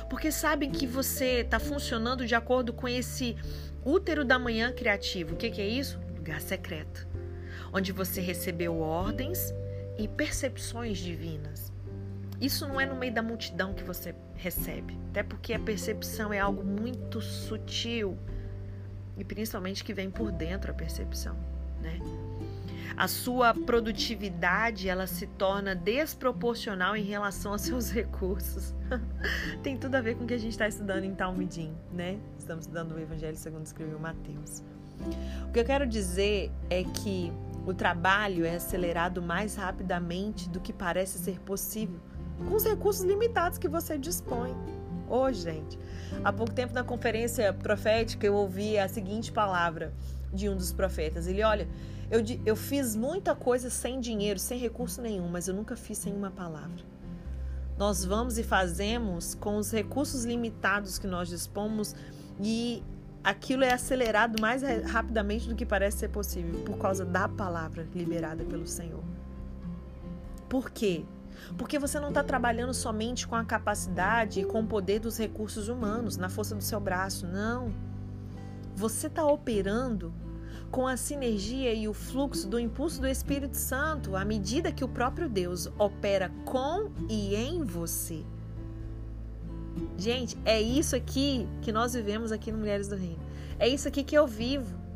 Porque 0.09 0.31
sabem 0.31 0.71
que 0.71 0.85
você 0.85 1.41
está 1.41 1.59
funcionando 1.59 2.25
de 2.25 2.35
acordo 2.35 2.73
com 2.73 2.87
esse 2.87 3.35
útero 3.85 4.25
da 4.25 4.37
manhã 4.37 4.71
criativo. 4.71 5.33
O 5.33 5.37
que, 5.37 5.49
que 5.49 5.61
é 5.61 5.67
isso? 5.67 5.99
Lugar 6.15 6.41
secreto, 6.41 7.07
onde 7.71 7.91
você 7.91 8.21
recebeu 8.21 8.79
ordens 8.79 9.53
e 9.97 10.07
percepções 10.07 10.97
divinas. 10.97 11.71
Isso 12.39 12.67
não 12.67 12.79
é 12.79 12.85
no 12.85 12.95
meio 12.95 13.13
da 13.13 13.23
multidão 13.23 13.73
que 13.73 13.83
você 13.83 14.13
recebe, 14.35 14.97
até 15.09 15.23
porque 15.23 15.53
a 15.53 15.59
percepção 15.59 16.31
é 16.31 16.39
algo 16.39 16.63
muito 16.63 17.19
sutil 17.19 18.17
e 19.17 19.23
principalmente 19.23 19.83
que 19.83 19.93
vem 19.93 20.11
por 20.11 20.31
dentro 20.31 20.71
a 20.71 20.73
percepção, 20.73 21.35
né? 21.81 21.99
A 22.97 23.07
sua 23.07 23.53
produtividade 23.53 24.89
ela 24.89 25.05
se 25.05 25.27
torna 25.27 25.75
desproporcional 25.75 26.97
em 26.97 27.03
relação 27.03 27.51
aos 27.51 27.61
seus 27.61 27.91
recursos. 27.91 28.73
Tem 29.61 29.77
tudo 29.77 29.95
a 29.95 30.01
ver 30.01 30.15
com 30.15 30.23
o 30.23 30.27
que 30.27 30.33
a 30.33 30.39
gente 30.39 30.53
está 30.53 30.67
estudando 30.67 31.03
em 31.03 31.13
Talmidim, 31.13 31.75
né? 31.93 32.19
Estamos 32.39 32.65
estudando 32.65 32.93
o 32.93 32.99
Evangelho 32.99 33.37
segundo 33.37 33.65
escreveu 33.65 33.99
Mateus. 33.99 34.63
O 35.47 35.51
que 35.51 35.59
eu 35.59 35.65
quero 35.65 35.85
dizer 35.85 36.51
é 36.71 36.83
que 36.83 37.31
o 37.67 37.73
trabalho 37.73 38.45
é 38.45 38.55
acelerado 38.55 39.21
mais 39.21 39.55
rapidamente 39.55 40.49
do 40.49 40.59
que 40.59 40.73
parece 40.73 41.19
ser 41.19 41.39
possível, 41.41 41.99
com 42.49 42.55
os 42.55 42.65
recursos 42.65 43.03
limitados 43.03 43.59
que 43.59 43.67
você 43.67 43.95
dispõe. 43.95 44.55
Ô, 45.09 45.21
oh, 45.21 45.31
gente, 45.31 45.79
há 46.23 46.33
pouco 46.33 46.53
tempo 46.53 46.73
na 46.73 46.83
conferência 46.83 47.53
profética 47.53 48.25
eu 48.25 48.35
ouvi 48.35 48.77
a 48.77 48.87
seguinte 48.87 49.31
palavra 49.31 49.93
de 50.33 50.49
um 50.49 50.55
dos 50.55 50.73
profetas. 50.73 51.27
Ele, 51.27 51.43
olha, 51.43 51.67
eu, 52.11 52.21
eu 52.45 52.55
fiz 52.55 52.95
muita 52.95 53.35
coisa 53.35 53.69
sem 53.69 53.99
dinheiro, 53.99 54.39
sem 54.39 54.59
recurso 54.59 55.01
nenhum, 55.01 55.27
mas 55.27 55.47
eu 55.47 55.53
nunca 55.53 55.75
fiz 55.75 55.97
sem 55.97 56.13
uma 56.13 56.31
palavra. 56.31 56.83
Nós 57.77 58.03
vamos 58.03 58.37
e 58.37 58.43
fazemos 58.43 59.35
com 59.35 59.57
os 59.57 59.71
recursos 59.71 60.25
limitados 60.25 60.97
que 60.97 61.05
nós 61.05 61.29
dispomos 61.29 61.95
e 62.41 62.83
aquilo 63.23 63.63
é 63.63 63.71
acelerado 63.71 64.41
mais 64.41 64.63
rapidamente 64.85 65.47
do 65.47 65.55
que 65.55 65.65
parece 65.65 65.97
ser 65.97 66.09
possível 66.09 66.63
por 66.63 66.77
causa 66.77 67.05
da 67.05 67.27
palavra 67.27 67.87
liberada 67.93 68.43
pelo 68.43 68.65
Senhor. 68.65 69.03
Por 70.49 70.71
quê? 70.71 71.05
Porque 71.57 71.79
você 71.79 71.99
não 71.99 72.09
está 72.09 72.23
trabalhando 72.23 72.73
somente 72.73 73.27
com 73.27 73.35
a 73.35 73.43
capacidade 73.43 74.41
e 74.41 74.45
com 74.45 74.61
o 74.61 74.67
poder 74.67 74.99
dos 74.99 75.17
recursos 75.17 75.67
humanos, 75.67 76.17
na 76.17 76.29
força 76.29 76.55
do 76.55 76.63
seu 76.63 76.79
braço, 76.79 77.27
não. 77.27 77.73
Você 78.75 79.07
está 79.07 79.25
operando 79.25 80.13
com 80.69 80.87
a 80.87 80.97
sinergia 80.97 81.73
e 81.73 81.87
o 81.87 81.93
fluxo 81.93 82.47
do 82.47 82.59
impulso 82.59 82.99
do 82.99 83.07
Espírito 83.07 83.57
Santo 83.57 84.15
à 84.15 84.25
medida 84.25 84.71
que 84.71 84.83
o 84.83 84.87
próprio 84.87 85.29
Deus 85.29 85.69
opera 85.77 86.31
com 86.45 86.91
e 87.09 87.35
em 87.35 87.63
você. 87.63 88.23
Gente, 89.97 90.37
é 90.43 90.61
isso 90.61 90.95
aqui 90.95 91.47
que 91.61 91.71
nós 91.71 91.93
vivemos 91.93 92.31
aqui 92.31 92.51
no 92.51 92.57
Mulheres 92.57 92.87
do 92.87 92.95
Reino. 92.95 93.19
É 93.59 93.67
isso 93.67 93.87
aqui 93.87 94.03
que 94.03 94.17
eu 94.17 94.27
vivo. 94.27 94.86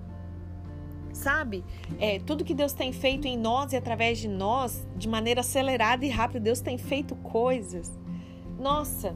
Sabe? 1.13 1.63
É, 1.99 2.19
tudo 2.19 2.43
que 2.43 2.53
Deus 2.53 2.73
tem 2.73 2.91
feito 2.91 3.27
em 3.27 3.37
nós 3.37 3.73
e 3.73 3.77
através 3.77 4.17
de 4.17 4.27
nós, 4.27 4.87
de 4.95 5.07
maneira 5.07 5.41
acelerada 5.41 6.05
e 6.05 6.09
rápida, 6.09 6.39
Deus 6.39 6.61
tem 6.61 6.77
feito 6.77 7.15
coisas. 7.15 7.91
Nossa, 8.59 9.15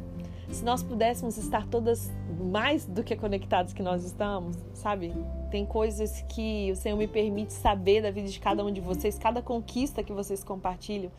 se 0.49 0.63
nós 0.63 0.83
pudéssemos 0.83 1.37
estar 1.37 1.65
todas 1.67 2.11
mais 2.39 2.85
do 2.85 3.03
que 3.03 3.15
conectadas 3.15 3.73
que 3.73 3.81
nós 3.81 4.03
estamos, 4.03 4.55
sabe? 4.73 5.13
Tem 5.49 5.65
coisas 5.65 6.21
que 6.29 6.71
o 6.71 6.75
Senhor 6.75 6.97
me 6.97 7.07
permite 7.07 7.53
saber 7.53 8.01
da 8.01 8.11
vida 8.11 8.27
de 8.27 8.39
cada 8.39 8.63
um 8.63 8.71
de 8.71 8.81
vocês, 8.81 9.17
cada 9.17 9.41
conquista 9.41 10.03
que 10.03 10.13
vocês 10.13 10.43
compartilham, 10.43 11.11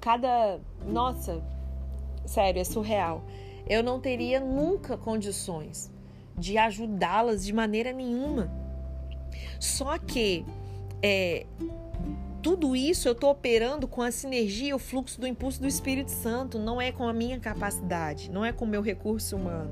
cada. 0.00 0.60
Nossa, 0.86 1.42
sério, 2.26 2.60
é 2.60 2.64
surreal. 2.64 3.22
Eu 3.66 3.82
não 3.82 4.00
teria 4.00 4.40
nunca 4.40 4.96
condições 4.96 5.90
de 6.36 6.58
ajudá-las 6.58 7.44
de 7.44 7.52
maneira 7.52 7.92
nenhuma. 7.92 8.50
Só 9.58 9.98
que 9.98 10.44
é, 11.02 11.46
tudo 12.42 12.76
isso 12.76 13.08
eu 13.08 13.12
estou 13.12 13.30
operando 13.30 13.88
com 13.88 14.02
a 14.02 14.10
sinergia, 14.10 14.76
o 14.76 14.78
fluxo 14.78 15.20
do 15.20 15.26
impulso 15.26 15.60
do 15.60 15.66
Espírito 15.66 16.10
Santo, 16.10 16.58
não 16.58 16.80
é 16.80 16.92
com 16.92 17.08
a 17.08 17.12
minha 17.12 17.40
capacidade, 17.40 18.30
não 18.30 18.44
é 18.44 18.52
com 18.52 18.64
o 18.64 18.68
meu 18.68 18.82
recurso 18.82 19.36
humano. 19.36 19.70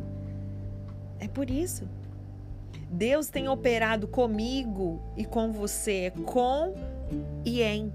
É 1.20 1.28
por 1.28 1.50
isso. 1.50 1.88
Deus 2.90 3.28
tem 3.28 3.48
operado 3.48 4.08
comigo 4.08 5.02
e 5.16 5.24
com 5.24 5.52
você, 5.52 5.92
é 5.92 6.10
com 6.10 6.74
e 7.44 7.62
em, 7.62 7.92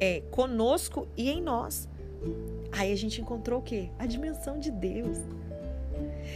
é 0.00 0.20
conosco 0.30 1.06
e 1.16 1.30
em 1.30 1.40
nós. 1.40 1.88
Aí 2.72 2.92
a 2.92 2.96
gente 2.96 3.20
encontrou 3.20 3.60
o 3.60 3.62
quê? 3.62 3.90
A 3.98 4.06
dimensão 4.06 4.58
de 4.58 4.70
Deus. 4.70 5.18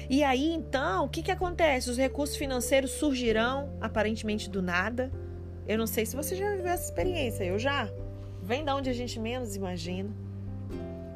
E 0.08 0.22
aí 0.22 0.52
então, 0.52 1.04
o 1.04 1.08
que, 1.08 1.22
que 1.22 1.30
acontece? 1.30 1.90
Os 1.90 1.96
recursos 1.96 2.36
financeiros 2.36 2.92
surgirão 2.92 3.76
aparentemente 3.80 4.48
do 4.48 4.60
nada 4.60 5.10
eu 5.70 5.78
não 5.78 5.86
sei 5.86 6.04
se 6.04 6.16
você 6.16 6.34
já 6.34 6.50
viveu 6.50 6.72
essa 6.72 6.86
experiência, 6.86 7.44
eu 7.44 7.56
já. 7.56 7.88
Vem 8.42 8.64
da 8.64 8.74
onde 8.74 8.90
a 8.90 8.92
gente 8.92 9.20
menos 9.20 9.54
imagina. 9.54 10.10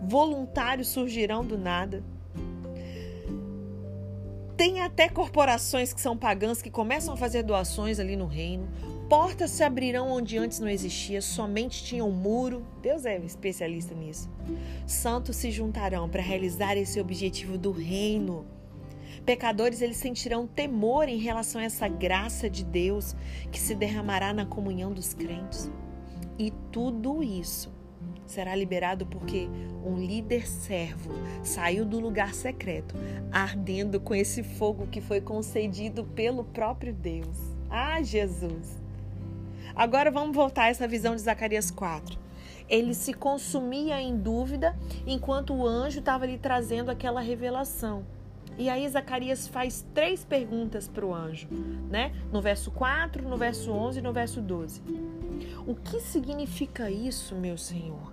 Voluntários 0.01 0.87
surgirão 0.87 1.45
do 1.45 1.59
nada. 1.59 2.05
Tem 4.57 4.81
até 4.81 5.09
corporações 5.09 5.93
que 5.93 6.01
são 6.01 6.17
pagãs 6.17 6.63
que 6.63 6.71
começam 6.71 7.15
a 7.15 7.17
fazer 7.17 7.43
doações 7.43 7.99
ali 7.99 8.15
no 8.15 8.27
reino. 8.27 8.69
Portas 9.09 9.51
se 9.51 9.65
abrirão 9.65 10.09
onde 10.09 10.39
antes 10.39 10.61
não 10.61 10.69
existia, 10.69 11.21
somente 11.21 11.83
tinha 11.83 12.05
um 12.05 12.13
muro. 12.13 12.65
Deus 12.81 13.05
é 13.05 13.19
especialista 13.19 13.93
nisso. 13.93 14.31
Santos 14.87 15.35
se 15.35 15.51
juntarão 15.51 16.09
para 16.09 16.23
realizar 16.23 16.77
esse 16.77 17.01
objetivo 17.01 17.59
do 17.59 17.73
reino. 17.73 18.47
Pecadores 19.25 19.81
eles 19.81 19.97
sentirão 19.97 20.47
temor 20.47 21.09
em 21.09 21.17
relação 21.17 21.61
a 21.61 21.65
essa 21.65 21.89
graça 21.89 22.51
de 22.51 22.63
Deus 22.63 23.17
que 23.51 23.59
se 23.59 23.75
derramará 23.75 24.35
na 24.35 24.45
comunhão 24.45 24.93
dos 24.93 25.15
crentes. 25.15 25.71
E 26.39 26.53
tudo 26.71 27.23
isso 27.23 27.73
será 28.27 28.55
liberado 28.55 29.07
porque 29.07 29.49
um 29.85 29.97
líder 29.97 30.47
servo 30.47 31.11
saiu 31.43 31.85
do 31.85 32.01
lugar 32.01 32.35
secreto, 32.35 32.95
ardendo 33.31 33.99
com 33.99 34.15
esse 34.15 34.43
fogo 34.43 34.87
que 34.89 35.01
foi 35.01 35.21
concedido 35.21 36.05
pelo 36.05 36.45
próprio 36.45 36.93
Deus. 36.93 37.39
Ah, 37.71 38.03
Jesus! 38.03 38.83
Agora 39.75 40.11
vamos 40.11 40.37
voltar 40.37 40.65
a 40.65 40.69
essa 40.69 40.87
visão 40.87 41.17
de 41.17 41.23
Zacarias 41.23 41.71
4. 41.71 42.19
Ele 42.69 42.95
se 42.95 43.13
consumia 43.13 44.01
em 44.01 44.17
dúvida 44.17 44.77
enquanto 45.07 45.55
o 45.55 45.67
anjo 45.67 45.99
estava 45.99 46.27
lhe 46.27 46.39
trazendo 46.39 46.91
aquela 46.91 47.21
revelação. 47.21 48.05
E 48.57 48.69
aí 48.69 48.89
Zacarias 48.89 49.49
faz 49.49 49.85
três 49.93 50.25
perguntas 50.25 50.87
para 50.87 51.05
o 51.05 51.13
anjo, 51.13 51.49
né? 51.91 52.13
No 52.33 52.41
verso 52.41 52.71
4, 52.71 53.29
no 53.29 53.37
verso 53.37 53.73
11 53.73 53.99
e 53.99 54.03
no 54.03 54.13
verso 54.13 54.41
12. 54.41 54.81
O 55.67 55.75
que 55.75 56.01
significa 56.01 56.91
isso, 56.91 57.35
meu 57.35 57.59
Senhor? 57.59 58.13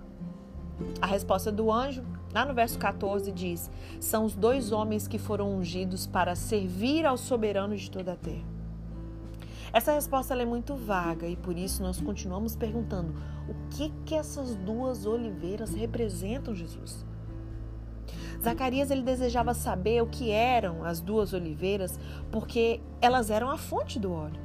A 1.00 1.06
resposta 1.06 1.52
do 1.52 1.70
anjo, 1.70 2.02
lá 2.34 2.44
no 2.44 2.54
verso 2.54 2.78
14, 2.78 3.30
diz: 3.30 3.70
São 4.00 4.24
os 4.24 4.34
dois 4.34 4.72
homens 4.72 5.06
que 5.06 5.18
foram 5.18 5.54
ungidos 5.56 6.06
para 6.06 6.34
servir 6.34 7.06
ao 7.06 7.16
soberano 7.16 7.76
de 7.76 7.90
toda 7.90 8.14
a 8.14 8.16
terra. 8.16 8.52
Essa 9.72 9.92
resposta 9.92 10.34
é 10.34 10.44
muito 10.44 10.74
vaga 10.74 11.26
e 11.26 11.34
por 11.34 11.56
isso 11.56 11.82
nós 11.82 12.00
continuamos 12.00 12.56
perguntando: 12.56 13.14
o 13.48 13.54
que 13.70 13.90
que 14.04 14.14
essas 14.14 14.54
duas 14.56 15.06
oliveiras 15.06 15.72
representam, 15.72 16.54
Jesus? 16.54 17.06
Zacarias 18.42 18.90
ele 18.90 19.02
desejava 19.02 19.54
saber 19.54 20.02
o 20.02 20.06
que 20.06 20.30
eram 20.30 20.84
as 20.84 21.00
duas 21.00 21.32
oliveiras, 21.32 21.98
porque 22.30 22.80
elas 23.00 23.30
eram 23.30 23.48
a 23.48 23.56
fonte 23.56 24.00
do 24.00 24.12
óleo. 24.12 24.40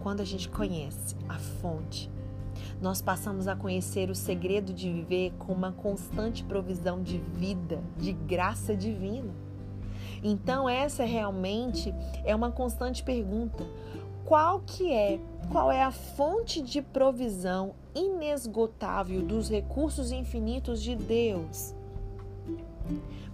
Quando 0.00 0.20
a 0.20 0.24
gente 0.24 0.48
conhece 0.48 1.14
a 1.28 1.38
fonte, 1.38 2.10
nós 2.80 3.00
passamos 3.00 3.46
a 3.46 3.54
conhecer 3.54 4.10
o 4.10 4.14
segredo 4.14 4.72
de 4.72 4.92
viver 4.92 5.32
com 5.38 5.52
uma 5.52 5.72
constante 5.72 6.42
provisão 6.42 7.02
de 7.02 7.18
vida, 7.18 7.82
de 7.96 8.12
graça 8.12 8.74
divina. 8.74 9.32
Então 10.22 10.68
essa 10.68 11.04
realmente 11.04 11.94
é 12.24 12.34
uma 12.34 12.50
constante 12.50 13.04
pergunta. 13.04 13.64
Qual 14.24 14.60
que 14.60 14.92
é, 14.92 15.20
qual 15.50 15.70
é 15.70 15.82
a 15.82 15.92
fonte 15.92 16.60
de 16.60 16.82
provisão 16.82 17.74
inesgotável 17.94 19.22
dos 19.22 19.48
recursos 19.48 20.10
infinitos 20.10 20.82
de 20.82 20.96
Deus? 20.96 21.77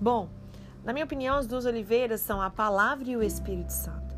Bom, 0.01 0.29
na 0.85 0.93
minha 0.93 1.05
opinião, 1.05 1.37
as 1.37 1.47
duas 1.47 1.65
oliveiras 1.65 2.21
são 2.21 2.43
a 2.43 2.51
palavra 2.51 3.09
e 3.09 3.17
o 3.17 3.23
Espírito 3.23 3.73
Santo. 3.73 4.15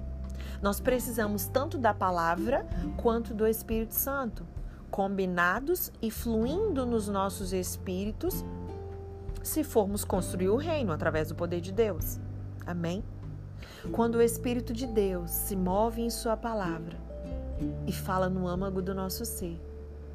Nós 0.60 0.80
precisamos 0.80 1.46
tanto 1.46 1.78
da 1.78 1.94
palavra 1.94 2.66
quanto 2.96 3.34
do 3.34 3.46
Espírito 3.46 3.94
Santo, 3.94 4.46
combinados 4.90 5.92
e 6.00 6.10
fluindo 6.10 6.86
nos 6.86 7.08
nossos 7.08 7.52
espíritos, 7.52 8.44
se 9.42 9.62
formos 9.62 10.04
construir 10.04 10.48
o 10.48 10.56
reino 10.56 10.92
através 10.92 11.28
do 11.28 11.34
poder 11.34 11.60
de 11.60 11.72
Deus. 11.72 12.18
Amém? 12.66 13.04
Quando 13.92 14.16
o 14.16 14.22
Espírito 14.22 14.72
de 14.72 14.86
Deus 14.86 15.30
se 15.30 15.54
move 15.54 16.02
em 16.02 16.10
Sua 16.10 16.36
palavra 16.36 16.96
e 17.86 17.92
fala 17.92 18.28
no 18.28 18.48
âmago 18.48 18.82
do 18.82 18.94
nosso 18.94 19.24
ser, 19.24 19.60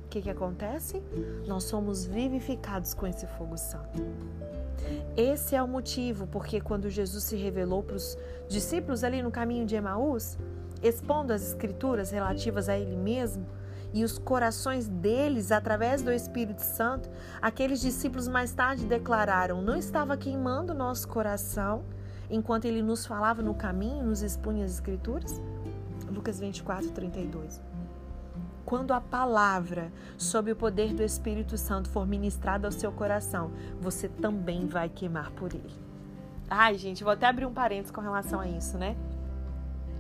o 0.06 0.10
que, 0.10 0.22
que 0.22 0.30
acontece? 0.30 1.02
Nós 1.48 1.64
somos 1.64 2.06
vivificados 2.06 2.94
com 2.94 3.08
esse 3.08 3.26
fogo 3.26 3.58
santo. 3.58 4.02
Esse 5.16 5.56
é 5.56 5.62
o 5.62 5.68
motivo 5.68 6.28
porque 6.28 6.62
quando 6.62 6.90
Jesus 6.90 7.24
se 7.24 7.36
revelou 7.36 7.84
para 7.84 7.96
os 7.96 8.18
discípulos 8.48 9.04
ali 9.04 9.22
no 9.22 9.32
caminho 9.32 9.66
de 9.66 9.76
Emaús, 9.76 10.38
expondo 10.82 11.34
as 11.34 11.42
escrituras 11.42 12.12
relativas 12.12 12.70
a 12.70 12.78
ele 12.78 12.96
mesmo 12.96 13.46
e 13.94 14.04
os 14.04 14.18
corações 14.18 14.88
deles 14.88 15.52
através 15.52 16.02
do 16.02 16.12
Espírito 16.12 16.62
Santo, 16.62 17.10
aqueles 17.42 17.82
discípulos 17.82 18.28
mais 18.28 18.54
tarde 18.54 18.86
declararam: 18.86 19.62
"Não 19.62 19.76
estava 19.76 20.16
queimando 20.16 20.74
nosso 20.74 21.08
coração 21.08 21.84
enquanto 22.30 22.66
ele 22.66 22.82
nos 22.82 23.06
falava 23.06 23.42
no 23.42 23.54
caminho, 23.54 24.06
nos 24.06 24.22
expunha 24.22 24.66
as 24.66 24.72
escrituras?" 24.72 25.42
Lucas 26.10 26.40
24, 26.40 26.92
32 26.92 27.71
quando 28.72 28.94
a 28.94 29.02
palavra, 29.02 29.92
sob 30.18 30.50
o 30.50 30.56
poder 30.56 30.94
do 30.94 31.04
Espírito 31.04 31.58
Santo, 31.58 31.90
for 31.90 32.08
ministrada 32.08 32.70
ao 32.70 32.72
seu 32.72 32.90
coração, 32.90 33.52
você 33.82 34.08
também 34.08 34.66
vai 34.66 34.88
queimar 34.88 35.30
por 35.32 35.54
ele. 35.54 35.74
Ai, 36.50 36.78
gente, 36.78 37.04
vou 37.04 37.12
até 37.12 37.26
abrir 37.26 37.46
um 37.46 37.52
parênteses 37.54 37.92
com 37.92 38.00
relação 38.00 38.40
a 38.40 38.48
isso, 38.48 38.78
né? 38.78 38.96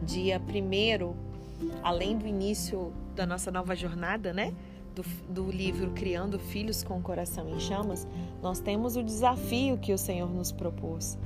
Dia 0.01 0.39
primeiro, 0.39 1.17
além 1.83 2.17
do 2.17 2.25
início 2.25 2.93
da 3.13 3.25
nossa 3.25 3.51
nova 3.51 3.75
jornada, 3.75 4.31
né? 4.31 4.53
Do, 4.95 5.03
do, 5.27 5.51
livro 5.51 5.91
Criando 5.91 6.39
Filhos 6.39 6.81
com 6.81 6.97
o 6.97 7.01
Coração 7.01 7.49
em 7.49 7.59
Chamas, 7.59 8.07
nós 8.41 8.61
temos 8.61 8.95
o 8.95 9.03
desafio 9.03 9.77
que 9.79 9.91
o 9.91 9.97
Senhor 9.97 10.29
nos 10.29 10.53
propôs. 10.53 11.17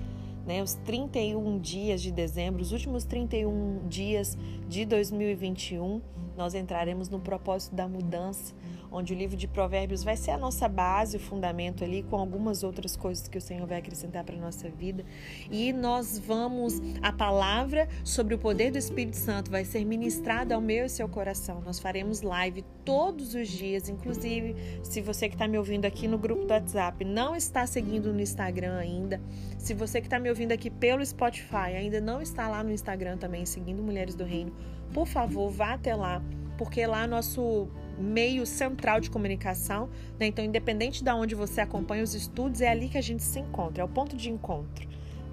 Né, 0.47 0.63
os 0.63 0.73
31 0.73 1.59
dias 1.59 2.01
de 2.01 2.11
dezembro, 2.11 2.61
os 2.63 2.71
últimos 2.71 3.03
31 3.03 3.87
dias 3.87 4.35
de 4.67 4.83
2021, 4.85 6.01
nós 6.37 6.53
entraremos 6.53 7.09
no 7.09 7.19
propósito 7.19 7.75
da 7.75 7.87
mudança, 7.87 8.53
onde 8.91 9.13
o 9.13 9.17
livro 9.17 9.35
de 9.35 9.47
Provérbios 9.47 10.03
vai 10.03 10.15
ser 10.15 10.31
a 10.31 10.37
nossa 10.37 10.67
base, 10.67 11.17
o 11.17 11.19
fundamento 11.19 11.83
ali, 11.83 12.03
com 12.03 12.17
algumas 12.17 12.63
outras 12.63 12.95
coisas 12.95 13.27
que 13.27 13.37
o 13.37 13.41
Senhor 13.41 13.65
vai 13.67 13.79
acrescentar 13.79 14.23
para 14.23 14.35
a 14.35 14.39
nossa 14.39 14.69
vida. 14.69 15.03
E 15.51 15.73
nós 15.73 16.17
vamos, 16.17 16.81
a 17.01 17.11
palavra 17.11 17.87
sobre 18.03 18.35
o 18.35 18.37
poder 18.37 18.71
do 18.71 18.77
Espírito 18.77 19.17
Santo 19.17 19.51
vai 19.51 19.65
ser 19.65 19.83
ministrada 19.85 20.55
ao 20.55 20.61
meu 20.61 20.85
e 20.85 20.89
seu 20.89 21.09
coração. 21.09 21.61
Nós 21.61 21.79
faremos 21.79 22.21
live 22.21 22.63
todos 22.83 23.33
os 23.33 23.47
dias, 23.47 23.89
inclusive, 23.89 24.55
se 24.83 25.01
você 25.01 25.27
que 25.27 25.35
está 25.35 25.47
me 25.47 25.57
ouvindo 25.57 25.85
aqui 25.85 26.07
no 26.07 26.17
grupo 26.17 26.45
do 26.45 26.51
WhatsApp 26.51 27.03
não 27.03 27.35
está 27.35 27.65
seguindo 27.65 28.13
no 28.13 28.21
Instagram 28.21 28.77
ainda, 28.77 29.19
se 29.57 29.73
você 29.73 29.99
que 29.99 30.07
está 30.07 30.19
me 30.19 30.29
ouvindo 30.29 30.51
aqui 30.51 30.69
pelo 30.69 31.05
Spotify 31.05 31.75
ainda 31.75 31.99
não 31.99 32.21
está 32.21 32.47
lá 32.47 32.63
no 32.63 32.71
Instagram 32.71 33.17
também, 33.17 33.45
seguindo 33.45 33.81
Mulheres 33.81 34.15
do 34.15 34.23
Reino, 34.23 34.53
por 34.95 35.05
favor, 35.05 35.51
vá 35.51 35.73
até 35.73 35.93
lá, 35.93 36.21
porque 36.57 36.87
lá 36.87 37.05
nosso 37.05 37.67
meio 37.99 38.45
central 38.45 39.01
de 39.01 39.09
comunicação, 39.09 39.89
né? 40.17 40.25
Então, 40.25 40.43
independente 40.43 41.03
de 41.03 41.11
onde 41.11 41.35
você 41.35 41.59
acompanha 41.59 42.01
os 42.01 42.13
estudos, 42.13 42.61
é 42.61 42.69
ali 42.69 42.87
que 42.87 42.97
a 42.97 43.01
gente 43.01 43.21
se 43.21 43.39
encontra, 43.39 43.81
é 43.81 43.85
o 43.85 43.89
ponto 43.89 44.15
de 44.15 44.29
encontro, 44.29 44.87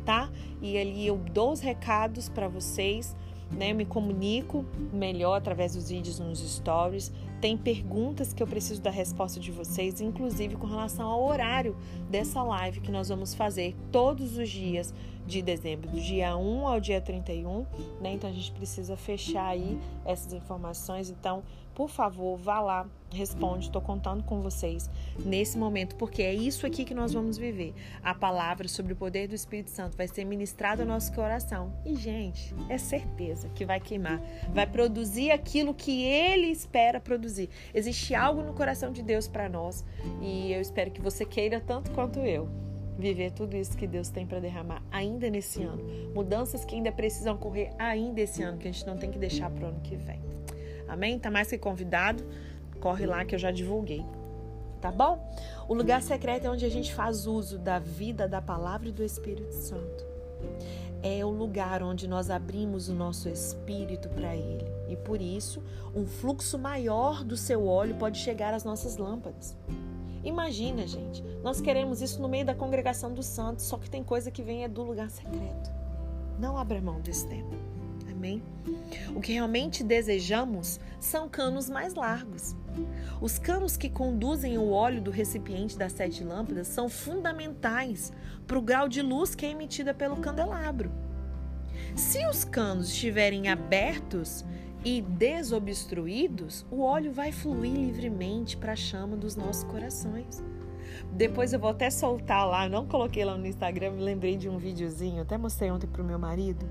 tá? 0.05 0.29
E 0.61 0.77
ali 0.77 1.07
eu 1.07 1.17
dou 1.17 1.53
os 1.53 1.61
recados 1.61 2.29
para 2.29 2.49
vocês, 2.49 3.15
né? 3.53 3.71
Eu 3.71 3.77
me 3.77 3.87
comunico 3.87 4.65
melhor 4.93 5.37
através 5.37 5.77
dos 5.77 5.91
vídeos 5.91 6.19
nos 6.19 6.41
stories. 6.41 7.13
Tem 7.43 7.57
perguntas 7.57 8.33
que 8.33 8.41
eu 8.41 8.47
preciso 8.47 8.81
da 8.81 8.91
resposta 8.91 9.41
de 9.41 9.51
vocês, 9.51 10.01
inclusive 10.01 10.55
com 10.55 10.69
relação 10.69 11.09
ao 11.09 11.25
horário 11.25 11.77
dessa 12.09 12.41
live 12.41 12.81
que 12.81 12.93
nós 12.93 13.09
vamos 13.09 13.35
fazer 13.35 13.75
todos 13.91 14.39
os 14.39 14.49
dias 14.49 14.95
de 15.27 15.43
dezembro, 15.43 15.91
do 15.91 16.01
dia 16.01 16.37
1 16.37 16.69
ao 16.69 16.79
dia 16.79 17.01
31, 17.01 17.67
né? 18.01 18.13
Então 18.13 18.31
a 18.31 18.33
gente 18.33 18.53
precisa 18.53 18.97
fechar 18.97 19.49
aí 19.49 19.77
essas 20.05 20.33
informações. 20.33 21.11
Então, 21.11 21.43
por 21.83 21.91
favor, 21.91 22.37
vá 22.37 22.61
lá, 22.61 22.89
responde. 23.11 23.67
Estou 23.67 23.83
contando 23.83 24.23
com 24.23 24.41
vocês 24.41 24.89
nesse 25.27 25.59
momento, 25.59 25.97
porque 25.97 26.23
é 26.23 26.33
isso 26.33 26.65
aqui 26.65 26.85
que 26.85 26.95
nós 26.95 27.13
vamos 27.13 27.37
viver. 27.37 27.75
A 28.05 28.15
palavra 28.15 28.69
sobre 28.69 28.93
o 28.93 28.97
poder 28.97 29.27
do 29.27 29.35
Espírito 29.35 29.71
Santo 29.71 29.97
vai 29.97 30.07
ser 30.07 30.25
ministrada 30.25 30.85
ao 30.85 30.89
nosso 30.89 31.13
coração. 31.13 31.73
E, 31.85 31.97
gente, 31.97 32.55
é 32.69 32.79
certeza 32.79 33.49
que 33.49 33.65
vai 33.65 33.81
queimar, 33.81 34.23
vai 34.55 34.65
produzir 34.65 35.33
aquilo 35.33 35.75
que 35.75 36.05
ele 36.05 36.47
espera 36.53 37.01
produzir. 37.01 37.51
Existe 37.75 38.15
algo 38.15 38.43
no 38.43 38.55
coração 38.55 38.93
de 38.93 39.03
Deus 39.03 39.27
para 39.27 39.49
nós 39.49 39.85
e 40.21 40.53
eu 40.53 40.61
espero 40.61 40.93
que 40.93 41.01
você 41.01 41.25
queira 41.25 41.61
tanto 41.61 41.91
quanto 41.91 42.21
eu 42.21 42.49
viver 42.97 43.33
tudo 43.33 43.57
isso 43.57 43.77
que 43.77 43.89
Deus 43.89 44.09
tem 44.09 44.25
para 44.25 44.39
derramar 44.39 44.85
ainda 44.89 45.29
nesse 45.29 45.65
ano. 45.65 45.83
Mudanças 46.15 46.65
que 46.65 46.77
ainda 46.77 46.93
precisam 46.93 47.35
ocorrer 47.35 47.73
ainda 47.77 48.21
esse 48.21 48.41
ano, 48.41 48.57
que 48.59 48.69
a 48.69 48.73
gente 48.73 48.87
não 48.87 48.97
tem 48.97 49.11
que 49.11 49.19
deixar 49.19 49.51
para 49.51 49.65
o 49.65 49.69
ano 49.71 49.81
que 49.81 49.97
vem. 49.97 50.32
Amém? 50.93 51.19
Tá 51.19 51.31
mais 51.31 51.49
que 51.49 51.57
convidado. 51.57 52.23
Corre 52.81 53.07
lá 53.07 53.25
que 53.25 53.35
eu 53.35 53.39
já 53.39 53.51
divulguei. 53.51 54.05
Tá 54.81 54.91
bom? 54.91 55.33
O 55.69 55.75
lugar 55.75 56.03
secreto 56.03 56.47
é 56.47 56.51
onde 56.51 56.67
a 56.67 56.69
gente 56.69 56.93
faz 56.93 57.27
uso 57.27 57.59
da 57.59 57.79
vida, 57.79 58.29
da 58.29 58.43
palavra 58.43 58.89
e 58.89 58.93
do 58.93 59.03
Espírito 59.03 59.55
Santo. 59.55 60.05
É 61.03 61.25
o 61.25 61.31
lugar 61.31 61.83
onde 61.83 62.09
nós 62.09 62.31
abrimos 62.31 62.89
o 62.89 62.95
nosso 62.95 63.29
espírito 63.29 64.09
para 64.09 64.37
Ele. 64.37 64.67
E 64.89 64.97
por 64.97 65.23
isso, 65.23 65.63
um 65.95 66.07
fluxo 66.07 66.59
maior 66.59 67.25
do 67.25 67.37
seu 67.37 67.67
óleo 67.67 67.95
pode 67.95 68.19
chegar 68.19 68.53
às 68.53 68.65
nossas 68.65 68.97
lâmpadas. 68.97 69.57
Imagina, 70.23 70.87
gente, 70.87 71.23
nós 71.43 71.61
queremos 71.61 72.03
isso 72.03 72.21
no 72.21 72.29
meio 72.29 72.45
da 72.45 72.55
congregação 72.55 73.13
dos 73.15 73.27
santos, 73.27 73.65
só 73.65 73.79
que 73.79 73.91
tem 73.91 74.05
coisa 74.05 74.31
que 74.31 74.43
vem 74.43 74.63
é 74.63 74.69
do 74.69 74.83
lugar 74.83 75.11
secreto. 75.11 75.71
Não 76.39 76.57
abra 76.59 76.81
mão 76.81 77.01
desse 77.01 77.27
tempo. 77.29 77.57
Amém? 78.23 78.41
O 79.17 79.21
que 79.21 79.33
realmente 79.33 79.83
desejamos 79.83 80.79
são 81.01 81.29
canos 81.29 81.69
mais 81.69 81.95
largos. 81.95 82.55
Os 83.21 83.37
canos 83.37 83.77
que 83.77 83.91
conduzem 83.91 84.57
o 84.57 84.71
óleo 84.71 85.03
do 85.03 85.11
recipiente 85.11 85.77
das 85.77 85.93
sete 85.93 86.23
lâmpadas 86.23 86.69
são 86.69 86.89
fundamentais 86.89 88.13
para 88.47 88.57
o 88.57 88.63
grau 88.63 88.89
de 88.89 89.03
luz 89.03 89.35
que 89.35 89.45
é 89.45 89.51
emitida 89.51 89.93
pelo 89.93 90.19
candelabro. 90.19 90.93
Se 91.97 92.25
os 92.29 92.45
canos 92.45 92.91
estiverem 92.91 93.49
abertos 93.49 94.45
e 94.85 95.03
desobstruídos, 95.03 96.65
o 96.71 96.81
óleo 96.81 97.13
vai 97.13 97.33
fluir 97.33 97.75
livremente 97.75 98.57
para 98.57 98.75
a 98.75 98.77
chama 98.77 99.17
dos 99.17 99.35
nossos 99.35 99.65
corações. 99.65 100.41
Depois 101.13 101.53
eu 101.53 101.59
vou 101.59 101.71
até 101.71 101.91
soltar 101.91 102.47
lá, 102.47 102.69
não 102.69 102.87
coloquei 102.87 103.25
lá 103.25 103.37
no 103.37 103.49
Instagram, 103.49 103.95
me 103.95 104.03
lembrei 104.03 104.37
de 104.37 104.49
um 104.49 104.59
videozinho, 104.59 105.23
até 105.23 105.37
mostrei 105.37 105.73
ontem 105.73 105.89
pro 105.89 106.05
meu 106.05 106.21
marido. 106.21 106.65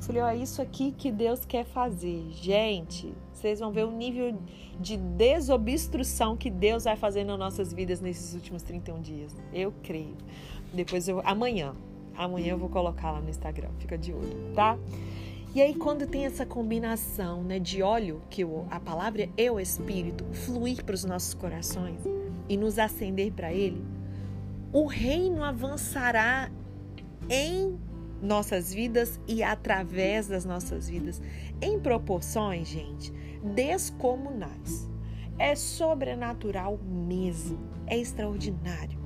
Falei, 0.00 0.22
ó, 0.22 0.32
isso 0.32 0.60
aqui 0.62 0.92
que 0.92 1.10
Deus 1.10 1.44
quer 1.44 1.64
fazer. 1.64 2.26
Gente, 2.30 3.12
vocês 3.32 3.60
vão 3.60 3.70
ver 3.70 3.84
o 3.84 3.90
nível 3.90 4.38
de 4.78 4.96
desobstrução 4.96 6.36
que 6.36 6.50
Deus 6.50 6.84
vai 6.84 6.96
fazer 6.96 7.24
nas 7.24 7.38
nossas 7.38 7.72
vidas 7.72 8.00
nesses 8.00 8.34
últimos 8.34 8.62
31 8.62 9.00
dias. 9.00 9.36
Eu 9.52 9.72
creio. 9.82 10.16
Depois 10.72 11.08
eu 11.08 11.20
amanhã 11.24 11.74
Amanhã 12.20 12.50
eu 12.50 12.58
vou 12.58 12.68
colocar 12.68 13.12
lá 13.12 13.20
no 13.20 13.30
Instagram, 13.30 13.70
fica 13.78 13.96
de 13.96 14.12
olho, 14.12 14.52
tá? 14.54 14.78
E 15.54 15.62
aí, 15.62 15.74
quando 15.74 16.06
tem 16.06 16.26
essa 16.26 16.44
combinação 16.44 17.42
né, 17.42 17.58
de 17.58 17.82
óleo, 17.82 18.20
que 18.28 18.44
a 18.70 18.78
palavra 18.78 19.26
é 19.38 19.50
o 19.50 19.58
Espírito, 19.58 20.24
fluir 20.32 20.84
para 20.84 20.94
os 20.94 21.02
nossos 21.02 21.32
corações 21.32 21.98
e 22.46 22.58
nos 22.58 22.78
acender 22.78 23.32
para 23.32 23.54
Ele, 23.54 23.82
o 24.70 24.86
reino 24.86 25.42
avançará 25.42 26.50
em 27.28 27.76
nossas 28.22 28.72
vidas 28.72 29.20
e 29.26 29.42
através 29.42 30.28
das 30.28 30.44
nossas 30.44 30.88
vidas, 30.88 31.20
em 31.60 31.78
proporções, 31.78 32.68
gente, 32.68 33.12
descomunais. 33.42 34.88
É 35.38 35.54
sobrenatural 35.54 36.78
mesmo, 36.84 37.58
é 37.86 37.98
extraordinário. 37.98 38.98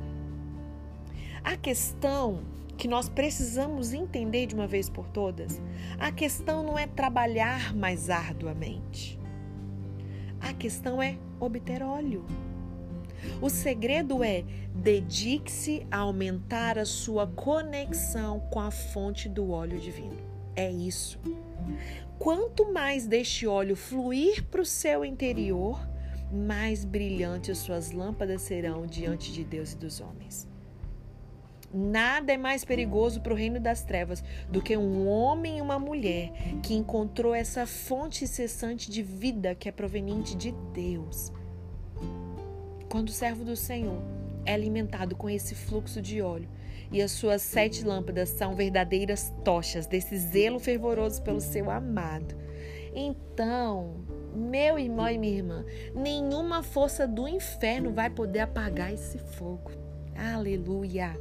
A 1.44 1.56
questão 1.56 2.40
que 2.76 2.88
nós 2.88 3.08
precisamos 3.08 3.92
entender 3.92 4.46
de 4.46 4.54
uma 4.54 4.66
vez 4.66 4.88
por 4.88 5.08
todas, 5.08 5.60
a 5.98 6.10
questão 6.10 6.62
não 6.62 6.78
é 6.78 6.86
trabalhar 6.86 7.74
mais 7.74 8.10
arduamente. 8.10 9.18
A 10.40 10.52
questão 10.52 11.00
é 11.00 11.16
obter 11.38 11.82
óleo. 11.82 12.24
O 13.40 13.48
segredo 13.48 14.22
é 14.22 14.44
dedique-se 14.74 15.86
a 15.90 15.98
aumentar 15.98 16.78
a 16.78 16.84
sua 16.84 17.26
conexão 17.26 18.40
com 18.50 18.60
a 18.60 18.70
fonte 18.70 19.28
do 19.28 19.50
óleo 19.50 19.78
divino. 19.78 20.16
É 20.56 20.70
isso. 20.70 21.18
Quanto 22.18 22.72
mais 22.72 23.06
deste 23.06 23.46
óleo 23.46 23.76
fluir 23.76 24.44
para 24.44 24.60
o 24.60 24.64
seu 24.64 25.04
interior, 25.04 25.80
mais 26.32 26.84
brilhantes 26.84 27.58
suas 27.58 27.90
lâmpadas 27.90 28.42
serão 28.42 28.86
diante 28.86 29.32
de 29.32 29.44
Deus 29.44 29.72
e 29.72 29.76
dos 29.76 30.00
homens. 30.00 30.48
Nada 31.72 32.32
é 32.32 32.36
mais 32.36 32.64
perigoso 32.64 33.20
para 33.20 33.32
o 33.32 33.36
reino 33.36 33.58
das 33.58 33.82
trevas 33.82 34.22
do 34.48 34.62
que 34.62 34.76
um 34.76 35.08
homem 35.08 35.58
e 35.58 35.60
uma 35.60 35.76
mulher 35.76 36.32
que 36.62 36.72
encontrou 36.72 37.34
essa 37.34 37.66
fonte 37.66 38.22
incessante 38.22 38.88
de 38.88 39.02
vida 39.02 39.56
que 39.56 39.68
é 39.68 39.72
proveniente 39.72 40.36
de 40.36 40.52
Deus. 40.72 41.32
Quando 42.94 43.08
o 43.08 43.12
servo 43.12 43.44
do 43.44 43.56
Senhor 43.56 44.00
é 44.46 44.54
alimentado 44.54 45.16
com 45.16 45.28
esse 45.28 45.52
fluxo 45.52 46.00
de 46.00 46.22
óleo 46.22 46.48
e 46.92 47.02
as 47.02 47.10
suas 47.10 47.42
sete 47.42 47.84
lâmpadas 47.84 48.28
são 48.28 48.54
verdadeiras 48.54 49.32
tochas 49.44 49.88
desse 49.88 50.16
zelo 50.16 50.60
fervoroso 50.60 51.20
pelo 51.20 51.40
seu 51.40 51.72
amado, 51.72 52.36
então, 52.94 53.96
meu 54.32 54.78
irmão 54.78 55.10
e 55.10 55.18
minha 55.18 55.34
irmã, 55.34 55.64
nenhuma 55.92 56.62
força 56.62 57.04
do 57.04 57.26
inferno 57.26 57.92
vai 57.92 58.08
poder 58.08 58.38
apagar 58.38 58.94
esse 58.94 59.18
fogo. 59.18 59.72
Aleluia! 60.14 61.18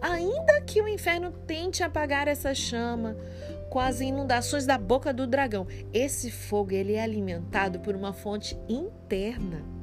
Ainda 0.00 0.60
que 0.62 0.82
o 0.82 0.88
inferno 0.88 1.30
tente 1.30 1.84
apagar 1.84 2.26
essa 2.26 2.52
chama 2.52 3.16
com 3.70 3.78
as 3.78 4.00
inundações 4.00 4.66
da 4.66 4.76
boca 4.76 5.14
do 5.14 5.28
dragão, 5.28 5.64
esse 5.92 6.28
fogo 6.28 6.72
ele 6.72 6.94
é 6.94 7.04
alimentado 7.04 7.78
por 7.78 7.94
uma 7.94 8.12
fonte 8.12 8.58
interna. 8.68 9.75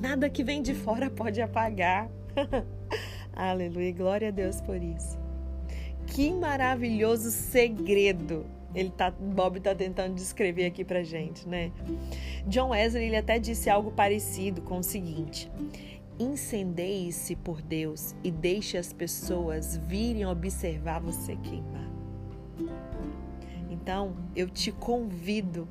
Nada 0.00 0.30
que 0.30 0.44
vem 0.44 0.62
de 0.62 0.74
fora 0.74 1.10
pode 1.10 1.40
apagar. 1.40 2.08
Aleluia, 3.32 3.92
glória 3.92 4.28
a 4.28 4.30
Deus 4.30 4.60
por 4.60 4.82
isso. 4.82 5.18
Que 6.06 6.32
maravilhoso 6.32 7.30
segredo 7.30 8.46
ele 8.74 8.90
tá, 8.90 9.10
Bob 9.10 9.58
está 9.58 9.74
tentando 9.74 10.14
descrever 10.14 10.66
aqui 10.66 10.84
pra 10.84 11.02
gente, 11.02 11.48
né? 11.48 11.72
John 12.46 12.70
Wesley 12.70 13.06
ele 13.06 13.16
até 13.16 13.38
disse 13.38 13.70
algo 13.70 13.90
parecido 13.90 14.60
com 14.62 14.78
o 14.78 14.82
seguinte: 14.82 15.50
Incendeie-se 16.18 17.34
por 17.36 17.62
Deus 17.62 18.14
e 18.22 18.30
deixe 18.30 18.76
as 18.76 18.92
pessoas 18.92 19.76
virem 19.76 20.26
observar 20.26 21.00
você 21.00 21.36
queimar. 21.36 21.88
Então, 23.70 24.16
eu 24.36 24.48
te 24.50 24.70
convido 24.70 25.66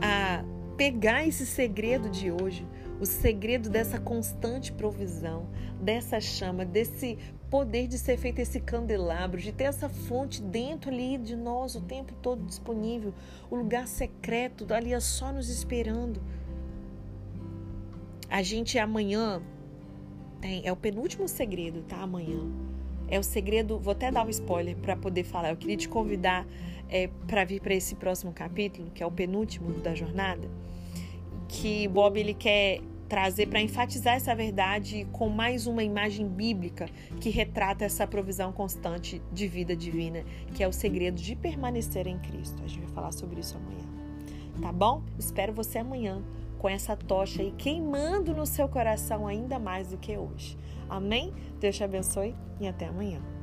a 0.00 0.44
pegar 0.76 1.26
esse 1.26 1.46
segredo 1.46 2.10
de 2.10 2.30
hoje, 2.30 2.66
o 3.04 3.06
segredo 3.06 3.70
dessa 3.70 4.00
constante 4.00 4.72
provisão, 4.72 5.46
dessa 5.80 6.20
chama, 6.20 6.64
desse 6.64 7.18
poder 7.48 7.86
de 7.86 7.98
ser 7.98 8.16
feito 8.16 8.40
esse 8.40 8.58
candelabro, 8.58 9.40
de 9.40 9.52
ter 9.52 9.64
essa 9.64 9.88
fonte 9.88 10.42
dentro 10.42 10.90
ali 10.90 11.16
de 11.16 11.36
nós 11.36 11.76
o 11.76 11.80
tempo 11.80 12.12
todo 12.20 12.44
disponível, 12.44 13.14
o 13.50 13.54
lugar 13.54 13.86
secreto 13.86 14.66
ali 14.74 14.92
é 14.92 15.00
só 15.00 15.32
nos 15.32 15.48
esperando 15.48 16.20
a 18.34 18.42
gente 18.42 18.80
amanhã 18.80 19.40
tem, 20.40 20.62
é 20.64 20.72
o 20.72 20.76
penúltimo 20.76 21.28
segredo, 21.28 21.82
tá? 21.82 21.98
Amanhã. 21.98 22.50
É 23.06 23.16
o 23.16 23.22
segredo, 23.22 23.78
vou 23.78 23.92
até 23.92 24.10
dar 24.10 24.26
um 24.26 24.28
spoiler 24.28 24.74
para 24.76 24.96
poder 24.96 25.22
falar. 25.22 25.50
Eu 25.50 25.56
queria 25.56 25.76
te 25.76 25.88
convidar 25.88 26.44
é, 26.88 27.08
para 27.28 27.44
vir 27.44 27.60
para 27.60 27.74
esse 27.74 27.94
próximo 27.94 28.32
capítulo, 28.32 28.90
que 28.92 29.04
é 29.04 29.06
o 29.06 29.10
penúltimo 29.10 29.70
da 29.74 29.94
jornada, 29.94 30.50
que 31.46 31.86
Bob 31.86 32.18
ele 32.18 32.34
quer 32.34 32.80
trazer 33.14 33.46
para 33.46 33.60
enfatizar 33.60 34.14
essa 34.14 34.34
verdade 34.34 35.06
com 35.12 35.28
mais 35.28 35.68
uma 35.68 35.84
imagem 35.84 36.26
bíblica 36.26 36.88
que 37.20 37.30
retrata 37.30 37.84
essa 37.84 38.08
provisão 38.08 38.50
constante 38.50 39.22
de 39.30 39.46
vida 39.46 39.76
divina, 39.76 40.24
que 40.52 40.64
é 40.64 40.66
o 40.66 40.72
segredo 40.72 41.22
de 41.22 41.36
permanecer 41.36 42.08
em 42.08 42.18
Cristo. 42.18 42.60
A 42.64 42.66
gente 42.66 42.80
vai 42.80 42.92
falar 42.92 43.12
sobre 43.12 43.38
isso 43.38 43.56
amanhã. 43.56 43.84
Tá 44.60 44.72
bom? 44.72 45.04
Espero 45.16 45.52
você 45.52 45.78
amanhã 45.78 46.24
com 46.58 46.68
essa 46.68 46.96
tocha 46.96 47.40
aí 47.40 47.52
queimando 47.56 48.34
no 48.34 48.44
seu 48.44 48.68
coração 48.68 49.28
ainda 49.28 49.60
mais 49.60 49.90
do 49.90 49.96
que 49.96 50.18
hoje. 50.18 50.58
Amém? 50.88 51.32
Deus 51.60 51.76
te 51.76 51.84
abençoe 51.84 52.34
e 52.58 52.66
até 52.66 52.88
amanhã. 52.88 53.33